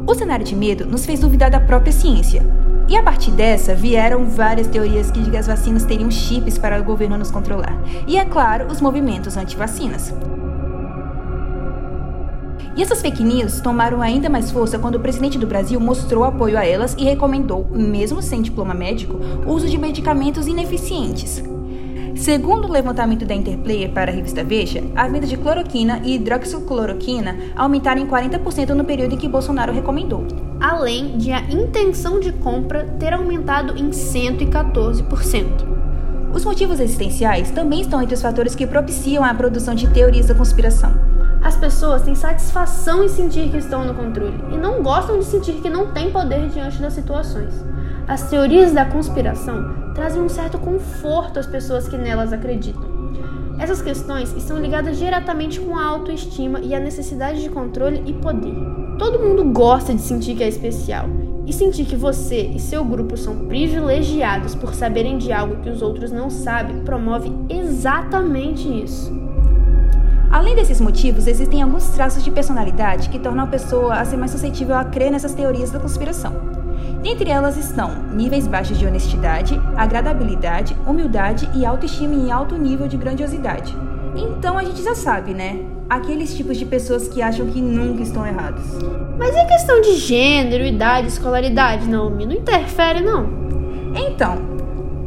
O 0.05 0.13
cenário 0.13 0.45
de 0.45 0.55
medo 0.55 0.85
nos 0.85 1.05
fez 1.05 1.19
duvidar 1.19 1.49
da 1.49 1.59
própria 1.59 1.91
ciência. 1.91 2.43
E 2.87 2.95
a 2.95 3.01
partir 3.01 3.31
dessa, 3.31 3.73
vieram 3.73 4.25
várias 4.25 4.67
teorias 4.67 5.09
que 5.09 5.35
as 5.35 5.47
vacinas 5.47 5.83
teriam 5.83 6.11
chips 6.11 6.57
para 6.57 6.79
o 6.79 6.83
governo 6.83 7.17
nos 7.17 7.31
controlar. 7.31 7.81
E, 8.05 8.17
é 8.17 8.25
claro, 8.25 8.67
os 8.67 8.81
movimentos 8.81 9.35
anti-vacinas. 9.35 10.13
E 12.75 12.81
essas 12.81 13.01
fake 13.01 13.23
news 13.23 13.61
tomaram 13.61 14.01
ainda 14.01 14.29
mais 14.29 14.51
força 14.51 14.77
quando 14.77 14.95
o 14.95 14.99
presidente 14.99 15.37
do 15.37 15.47
Brasil 15.47 15.79
mostrou 15.79 16.23
apoio 16.23 16.57
a 16.57 16.65
elas 16.65 16.95
e 16.97 17.03
recomendou, 17.03 17.67
mesmo 17.71 18.21
sem 18.21 18.41
diploma 18.41 18.73
médico, 18.73 19.19
o 19.45 19.51
uso 19.51 19.67
de 19.67 19.77
medicamentos 19.77 20.47
ineficientes. 20.47 21.43
Segundo 22.15 22.67
o 22.67 22.71
levantamento 22.71 23.25
da 23.25 23.33
Interplayer 23.33 23.91
para 23.91 24.11
a 24.11 24.13
revista 24.13 24.43
Veja, 24.43 24.83
a 24.95 25.07
venda 25.07 25.25
de 25.25 25.37
cloroquina 25.37 26.01
e 26.03 26.15
hidroxicloroquina 26.15 27.35
aumentaram 27.55 28.01
em 28.01 28.07
40% 28.07 28.69
no 28.69 28.83
período 28.83 29.15
em 29.15 29.17
que 29.17 29.27
Bolsonaro 29.27 29.71
recomendou. 29.73 30.25
Além 30.59 31.17
de 31.17 31.31
a 31.31 31.41
intenção 31.41 32.19
de 32.19 32.31
compra 32.31 32.85
ter 32.99 33.13
aumentado 33.13 33.77
em 33.77 33.89
114%. 33.89 35.71
Os 36.33 36.45
motivos 36.45 36.79
existenciais 36.79 37.51
também 37.51 37.81
estão 37.81 38.01
entre 38.01 38.15
os 38.15 38.21
fatores 38.21 38.55
que 38.55 38.67
propiciam 38.67 39.23
a 39.23 39.33
produção 39.33 39.73
de 39.73 39.87
teorias 39.89 40.27
da 40.27 40.35
conspiração. 40.35 40.93
As 41.43 41.55
pessoas 41.55 42.03
têm 42.03 42.13
satisfação 42.13 43.03
em 43.03 43.09
sentir 43.09 43.49
que 43.49 43.57
estão 43.57 43.83
no 43.83 43.95
controle 43.95 44.39
e 44.51 44.57
não 44.57 44.83
gostam 44.83 45.17
de 45.17 45.25
sentir 45.25 45.53
que 45.53 45.69
não 45.69 45.91
têm 45.91 46.11
poder 46.11 46.47
diante 46.49 46.79
das 46.79 46.93
situações. 46.93 47.53
As 48.07 48.29
teorias 48.29 48.71
da 48.71 48.85
conspiração 48.85 49.80
trazem 49.93 50.21
um 50.21 50.29
certo 50.29 50.57
conforto 50.57 51.39
às 51.39 51.47
pessoas 51.47 51.87
que 51.87 51.97
nelas 51.97 52.33
acreditam. 52.33 52.89
Essas 53.59 53.81
questões 53.81 54.33
estão 54.35 54.59
ligadas 54.59 54.97
diretamente 54.97 55.59
com 55.59 55.77
a 55.77 55.85
autoestima 55.85 56.59
e 56.59 56.73
a 56.73 56.79
necessidade 56.79 57.41
de 57.41 57.49
controle 57.49 58.01
e 58.05 58.13
poder. 58.13 58.55
Todo 58.97 59.19
mundo 59.19 59.43
gosta 59.51 59.93
de 59.93 60.01
sentir 60.01 60.35
que 60.35 60.43
é 60.43 60.47
especial, 60.47 61.07
e 61.45 61.53
sentir 61.53 61.85
que 61.85 61.95
você 61.95 62.43
e 62.43 62.59
seu 62.59 62.83
grupo 62.83 63.17
são 63.17 63.47
privilegiados 63.47 64.55
por 64.55 64.73
saberem 64.73 65.17
de 65.17 65.31
algo 65.31 65.57
que 65.57 65.69
os 65.69 65.81
outros 65.81 66.11
não 66.11 66.29
sabem 66.29 66.83
promove 66.83 67.31
exatamente 67.49 68.67
isso. 68.83 69.11
Além 70.31 70.55
desses 70.55 70.79
motivos, 70.79 71.27
existem 71.27 71.61
alguns 71.61 71.89
traços 71.89 72.23
de 72.23 72.31
personalidade 72.31 73.09
que 73.09 73.19
tornam 73.19 73.43
a 73.43 73.47
pessoa 73.47 73.95
a 73.95 74.05
ser 74.05 74.15
mais 74.15 74.31
suscetível 74.31 74.75
a 74.75 74.85
crer 74.85 75.11
nessas 75.11 75.33
teorias 75.33 75.71
da 75.71 75.79
conspiração. 75.79 76.50
Dentre 77.01 77.31
elas 77.31 77.57
estão 77.57 78.03
níveis 78.13 78.45
baixos 78.45 78.77
de 78.77 78.85
honestidade, 78.85 79.59
agradabilidade, 79.75 80.77
humildade 80.85 81.49
e 81.55 81.65
autoestima 81.65 82.13
em 82.13 82.31
alto 82.31 82.55
nível 82.55 82.87
de 82.87 82.95
grandiosidade. 82.95 83.75
Então 84.15 84.57
a 84.57 84.63
gente 84.63 84.83
já 84.83 84.93
sabe, 84.93 85.33
né? 85.33 85.65
Aqueles 85.89 86.35
tipos 86.35 86.57
de 86.57 86.65
pessoas 86.65 87.07
que 87.07 87.21
acham 87.21 87.47
que 87.47 87.59
nunca 87.59 88.03
estão 88.03 88.25
errados. 88.25 88.63
Mas 89.17 89.35
e 89.35 89.45
questão 89.45 89.81
de 89.81 89.95
gênero, 89.95 90.63
idade, 90.63 91.07
escolaridade, 91.07 91.89
Naomi? 91.89 92.25
Não 92.25 92.35
interfere, 92.35 93.01
não? 93.01 93.27
Então, 93.95 94.37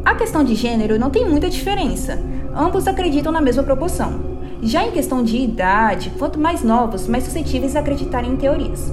a 0.05 0.15
questão 0.15 0.43
de 0.43 0.55
gênero 0.55 0.99
não 0.99 1.11
tem 1.11 1.29
muita 1.29 1.49
diferença. 1.49 2.19
Ambos 2.55 2.89
acreditam 2.89 3.33
na 3.33 3.41
mesma 3.41 3.63
proporção. 3.63 4.35
Já 4.63 4.85
em 4.85 4.91
questão 4.91 5.23
de 5.23 5.37
idade, 5.37 6.11
quanto 6.19 6.41
mais 6.41 6.63
novos, 6.63 7.07
mais 7.07 7.25
suscetíveis 7.25 7.77
a 7.77 7.81
acreditarem 7.81 8.33
em 8.33 8.37
teorias. 8.37 8.93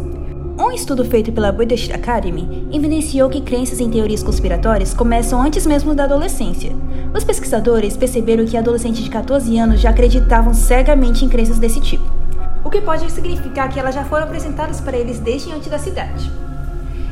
Um 0.61 0.69
estudo 0.69 1.03
feito 1.03 1.31
pela 1.31 1.51
British 1.51 1.89
Academy 1.89 2.67
evidenciou 2.71 3.27
que 3.31 3.41
crenças 3.41 3.79
em 3.79 3.89
teorias 3.89 4.21
conspiratórias 4.21 4.93
começam 4.93 5.41
antes 5.41 5.65
mesmo 5.65 5.95
da 5.95 6.03
adolescência. 6.03 6.71
Os 7.15 7.23
pesquisadores 7.23 7.97
perceberam 7.97 8.45
que 8.45 8.55
adolescentes 8.55 9.03
de 9.03 9.09
14 9.09 9.57
anos 9.57 9.81
já 9.81 9.89
acreditavam 9.89 10.53
cegamente 10.53 11.25
em 11.25 11.29
crenças 11.29 11.57
desse 11.57 11.81
tipo, 11.81 12.05
o 12.63 12.69
que 12.69 12.79
pode 12.79 13.11
significar 13.11 13.69
que 13.69 13.79
elas 13.79 13.95
já 13.95 14.05
foram 14.05 14.25
apresentadas 14.25 14.79
para 14.79 14.95
eles 14.95 15.17
desde 15.17 15.51
antes 15.51 15.67
da 15.67 15.79
cidade. 15.79 16.31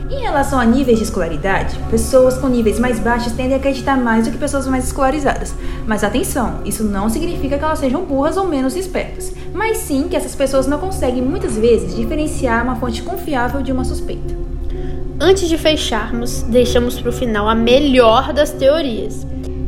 Em 0.10 0.22
relação 0.22 0.60
a 0.60 0.66
níveis 0.66 0.98
de 0.98 1.04
escolaridade, 1.04 1.78
pessoas 1.92 2.36
com 2.36 2.48
níveis 2.48 2.80
mais 2.80 2.98
baixos 3.00 3.32
tendem 3.34 3.54
a 3.54 3.58
acreditar 3.58 3.96
mais 3.96 4.26
do 4.26 4.32
que 4.32 4.40
pessoas 4.40 4.66
mais 4.66 4.86
escolarizadas. 4.86 5.54
Mas 5.86 6.04
atenção, 6.04 6.62
isso 6.66 6.84
não 6.84 7.10
significa 7.10 7.60
que 7.60 7.64
elas 7.64 7.78
sejam 7.78 8.04
burras 8.04 8.36
ou 8.36 8.48
menos 8.48 8.76
espertas, 8.76 9.32
mas 9.54 9.78
sim 9.78 10.08
que 10.10 10.16
essas 10.16 10.34
pessoas 10.34 10.66
não 10.66 10.80
conseguem 10.80 11.22
muitas 11.22 11.56
vezes 11.56 11.96
diferenciar 11.96 12.64
uma 12.64 12.76
fonte 12.76 13.04
confiável 13.04 13.62
de 13.62 13.72
uma 13.72 13.86
suspeita. 13.86 14.34
Antes 15.20 15.48
de 15.48 15.60
fecharmos, 15.60 16.42
deixamos 16.42 17.00
para 17.00 17.10
o 17.10 17.14
final 17.14 17.48
a 17.48 17.54
melhor 17.54 18.34
das 18.34 18.50
teorias. 18.50 19.28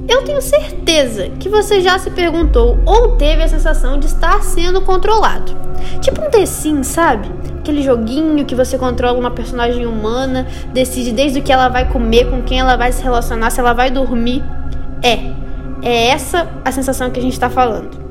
Eu 0.09 0.23
tenho 0.23 0.41
certeza 0.41 1.29
que 1.39 1.49
você 1.49 1.81
já 1.81 1.99
se 1.99 2.09
perguntou 2.09 2.79
ou 2.83 3.15
teve 3.15 3.43
a 3.43 3.47
sensação 3.47 3.99
de 3.99 4.07
estar 4.07 4.41
sendo 4.41 4.81
controlado. 4.81 5.55
Tipo 6.01 6.25
um 6.25 6.29
The 6.31 6.45
Sims, 6.47 6.87
sabe? 6.87 7.29
Aquele 7.61 7.81
joguinho 7.81 8.43
que 8.43 8.55
você 8.55 8.77
controla 8.77 9.17
uma 9.17 9.31
personagem 9.31 9.85
humana, 9.85 10.47
decide 10.73 11.11
desde 11.11 11.39
o 11.39 11.43
que 11.43 11.53
ela 11.53 11.69
vai 11.69 11.87
comer, 11.87 12.29
com 12.29 12.41
quem 12.41 12.59
ela 12.59 12.75
vai 12.75 12.91
se 12.91 13.01
relacionar, 13.01 13.51
se 13.51 13.59
ela 13.59 13.73
vai 13.73 13.89
dormir. 13.89 14.43
É, 15.01 15.31
é 15.81 16.07
essa 16.07 16.49
a 16.65 16.71
sensação 16.71 17.09
que 17.09 17.19
a 17.19 17.23
gente 17.23 17.33
está 17.33 17.49
falando. 17.49 18.01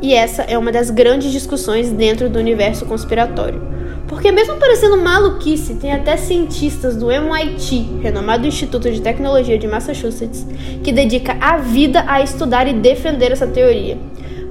E 0.00 0.14
essa 0.14 0.42
é 0.42 0.56
uma 0.56 0.72
das 0.72 0.90
grandes 0.90 1.30
discussões 1.30 1.92
dentro 1.92 2.30
do 2.30 2.38
universo 2.38 2.86
conspiratório. 2.86 3.68
Porque, 4.08 4.32
mesmo 4.32 4.56
parecendo 4.56 4.96
maluquice, 4.96 5.74
tem 5.74 5.92
até 5.92 6.16
cientistas 6.16 6.96
do 6.96 7.12
MIT, 7.12 7.98
renomado 8.02 8.46
Instituto 8.46 8.90
de 8.90 9.00
Tecnologia 9.00 9.58
de 9.58 9.68
Massachusetts, 9.68 10.46
que 10.82 10.90
dedica 10.90 11.36
a 11.40 11.58
vida 11.58 12.04
a 12.08 12.20
estudar 12.20 12.66
e 12.66 12.72
defender 12.72 13.30
essa 13.30 13.46
teoria. 13.46 13.98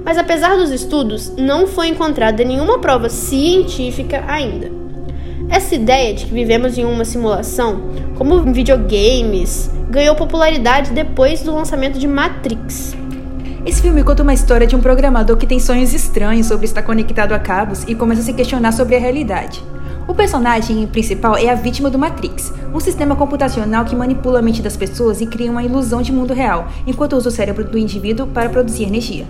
Mas 0.04 0.16
apesar 0.18 0.56
dos 0.56 0.70
estudos, 0.70 1.32
não 1.36 1.66
foi 1.66 1.88
encontrada 1.88 2.44
nenhuma 2.44 2.78
prova 2.78 3.08
científica 3.08 4.24
ainda. 4.26 4.70
Essa 5.48 5.74
ideia 5.74 6.14
de 6.14 6.26
que 6.26 6.32
vivemos 6.32 6.78
em 6.78 6.84
uma 6.84 7.04
simulação, 7.04 7.82
como 8.16 8.52
videogames, 8.52 9.70
ganhou 9.90 10.14
popularidade 10.14 10.92
depois 10.92 11.42
do 11.42 11.54
lançamento 11.54 11.98
de 11.98 12.06
Matrix. 12.06 12.94
Esse 13.66 13.82
filme 13.82 14.02
conta 14.02 14.22
uma 14.22 14.32
história 14.32 14.66
de 14.66 14.74
um 14.74 14.80
programador 14.80 15.36
que 15.36 15.46
tem 15.46 15.58
sonhos 15.58 15.92
estranhos 15.92 16.46
sobre 16.46 16.64
estar 16.64 16.82
conectado 16.82 17.32
a 17.32 17.38
cabos 17.38 17.84
e 17.86 17.94
começa 17.94 18.22
a 18.22 18.24
se 18.24 18.32
questionar 18.32 18.72
sobre 18.72 18.96
a 18.96 18.98
realidade. 18.98 19.62
O 20.08 20.14
personagem 20.14 20.86
principal 20.86 21.36
é 21.36 21.48
a 21.50 21.54
vítima 21.54 21.90
do 21.90 21.98
Matrix, 21.98 22.52
um 22.74 22.80
sistema 22.80 23.14
computacional 23.14 23.84
que 23.84 23.94
manipula 23.94 24.38
a 24.38 24.42
mente 24.42 24.62
das 24.62 24.76
pessoas 24.76 25.20
e 25.20 25.26
cria 25.26 25.50
uma 25.50 25.62
ilusão 25.62 26.00
de 26.00 26.10
mundo 26.10 26.32
real, 26.32 26.68
enquanto 26.86 27.16
usa 27.16 27.28
o 27.28 27.32
cérebro 27.32 27.64
do 27.64 27.76
indivíduo 27.76 28.26
para 28.28 28.48
produzir 28.48 28.84
energia. 28.84 29.26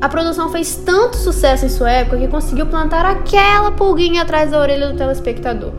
A 0.00 0.08
produção 0.08 0.48
fez 0.48 0.76
tanto 0.76 1.16
sucesso 1.16 1.66
em 1.66 1.68
sua 1.68 1.90
época 1.90 2.18
que 2.18 2.28
conseguiu 2.28 2.66
plantar 2.66 3.04
aquela 3.04 3.72
pulguinha 3.72 4.22
atrás 4.22 4.52
da 4.52 4.60
orelha 4.60 4.92
do 4.92 4.96
telespectador. 4.96 5.72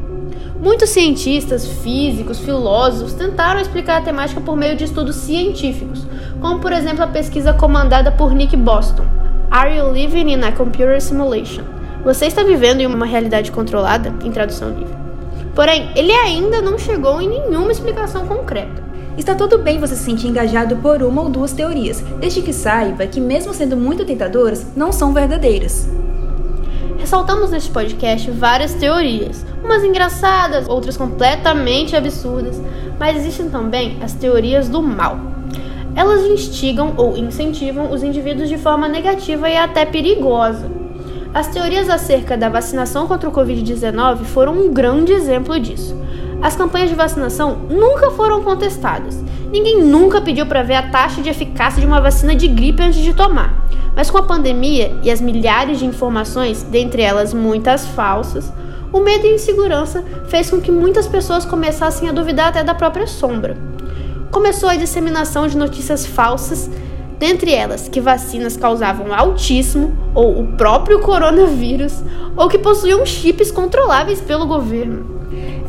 Muitos 0.62 0.90
cientistas, 0.90 1.66
físicos, 1.66 2.38
filósofos 2.40 3.14
tentaram 3.14 3.62
explicar 3.62 4.00
a 4.00 4.04
temática 4.04 4.42
por 4.42 4.58
meio 4.58 4.76
de 4.76 4.84
estudos 4.84 5.16
científicos, 5.16 6.06
como 6.42 6.60
por 6.60 6.74
exemplo 6.74 7.02
a 7.02 7.08
pesquisa 7.08 7.54
comandada 7.54 8.12
por 8.12 8.34
Nick 8.34 8.58
Boston, 8.58 9.06
Are 9.50 9.74
You 9.74 9.94
Living 9.94 10.34
in 10.34 10.44
a 10.44 10.52
Computer 10.52 11.02
Simulation? 11.02 11.64
Você 12.04 12.26
está 12.26 12.44
vivendo 12.44 12.82
em 12.82 12.88
uma 12.88 13.06
realidade 13.06 13.54
controlada? 13.54 14.14
Em 14.22 14.32
tradução 14.32 14.72
livre. 14.72 14.98
Porém, 15.56 15.92
ele 15.96 16.12
ainda 16.12 16.62
não 16.62 16.78
chegou 16.78 17.22
em 17.22 17.30
nenhuma 17.30 17.72
explicação 17.72 18.28
concreta. 18.28 18.89
Está 19.20 19.36
tudo 19.36 19.58
bem 19.58 19.78
você 19.78 19.98
se 19.98 20.06
sentir 20.06 20.28
engajado 20.28 20.78
por 20.78 21.04
uma 21.04 21.22
ou 21.22 21.30
duas 21.30 21.52
teorias, 21.52 22.02
desde 22.22 22.42
que 22.42 22.54
saiba 22.54 23.06
que, 23.06 23.20
mesmo 23.20 23.54
sendo 23.54 23.76
muito 23.76 24.06
tentadoras, 24.06 24.66
não 24.78 24.94
são 24.94 25.14
verdadeiras. 25.14 25.90
Ressaltamos 26.98 27.52
neste 27.52 27.70
podcast 27.70 28.32
várias 28.32 28.74
teorias, 28.76 29.46
umas 29.62 29.84
engraçadas, 29.84 30.70
outras 30.70 30.96
completamente 30.96 31.98
absurdas, 31.98 32.62
mas 32.98 33.18
existem 33.18 33.50
também 33.50 33.98
as 34.02 34.14
teorias 34.14 34.70
do 34.70 34.82
mal. 34.82 35.20
Elas 35.98 36.22
instigam 36.22 36.94
ou 36.96 37.18
incentivam 37.18 37.92
os 37.92 38.04
indivíduos 38.04 38.48
de 38.48 38.58
forma 38.58 38.88
negativa 38.88 39.50
e 39.50 39.58
até 39.58 39.86
perigosa. 39.86 40.72
As 41.34 41.48
teorias 41.48 41.90
acerca 41.90 42.38
da 42.38 42.48
vacinação 42.48 43.06
contra 43.06 43.28
o 43.28 43.34
Covid-19 43.34 44.24
foram 44.24 44.54
um 44.54 44.72
grande 44.72 45.12
exemplo 45.12 45.60
disso. 45.60 45.94
As 46.42 46.56
campanhas 46.56 46.90
de 46.90 46.96
vacinação 46.96 47.58
nunca 47.70 48.12
foram 48.12 48.42
contestadas. 48.42 49.22
Ninguém 49.52 49.84
nunca 49.84 50.22
pediu 50.22 50.46
para 50.46 50.64
ver 50.64 50.76
a 50.76 50.90
taxa 50.90 51.22
de 51.22 51.30
eficácia 51.30 51.82
de 51.82 51.88
uma 51.88 52.00
vacina 52.00 52.36
de 52.36 52.48
gripe 52.48 52.82
antes 52.82 53.02
de 53.02 53.14
tomar. 53.14 53.66
Mas 53.96 54.10
com 54.10 54.18
a 54.18 54.24
pandemia 54.24 54.96
e 55.04 55.12
as 55.12 55.20
milhares 55.20 55.80
de 55.80 55.86
informações, 55.86 56.64
dentre 56.64 57.02
elas 57.02 57.34
muitas 57.34 57.86
falsas, 57.88 58.54
o 58.94 59.02
medo 59.02 59.26
e 59.26 59.32
a 59.32 59.36
insegurança 59.36 60.04
fez 60.30 60.50
com 60.50 60.62
que 60.62 60.72
muitas 60.72 61.08
pessoas 61.08 61.44
começassem 61.44 62.08
a 62.08 62.14
duvidar 62.14 62.48
até 62.48 62.64
da 62.64 62.74
própria 62.74 63.06
sombra. 63.06 63.58
Começou 64.32 64.70
a 64.70 64.76
disseminação 64.76 65.48
de 65.48 65.58
notícias 65.58 66.06
falsas, 66.06 66.70
dentre 67.20 67.54
elas 67.54 67.90
que 67.90 68.00
vacinas 68.00 68.56
causavam 68.56 69.14
autismo 69.14 69.98
ou 70.16 70.40
o 70.40 70.48
próprio 70.54 71.00
coronavírus, 71.00 72.02
ou 72.38 72.48
que 72.48 72.58
possuíam 72.58 73.06
chips 73.06 73.52
controláveis 73.52 74.22
pelo 74.22 74.48
governo. 74.48 75.20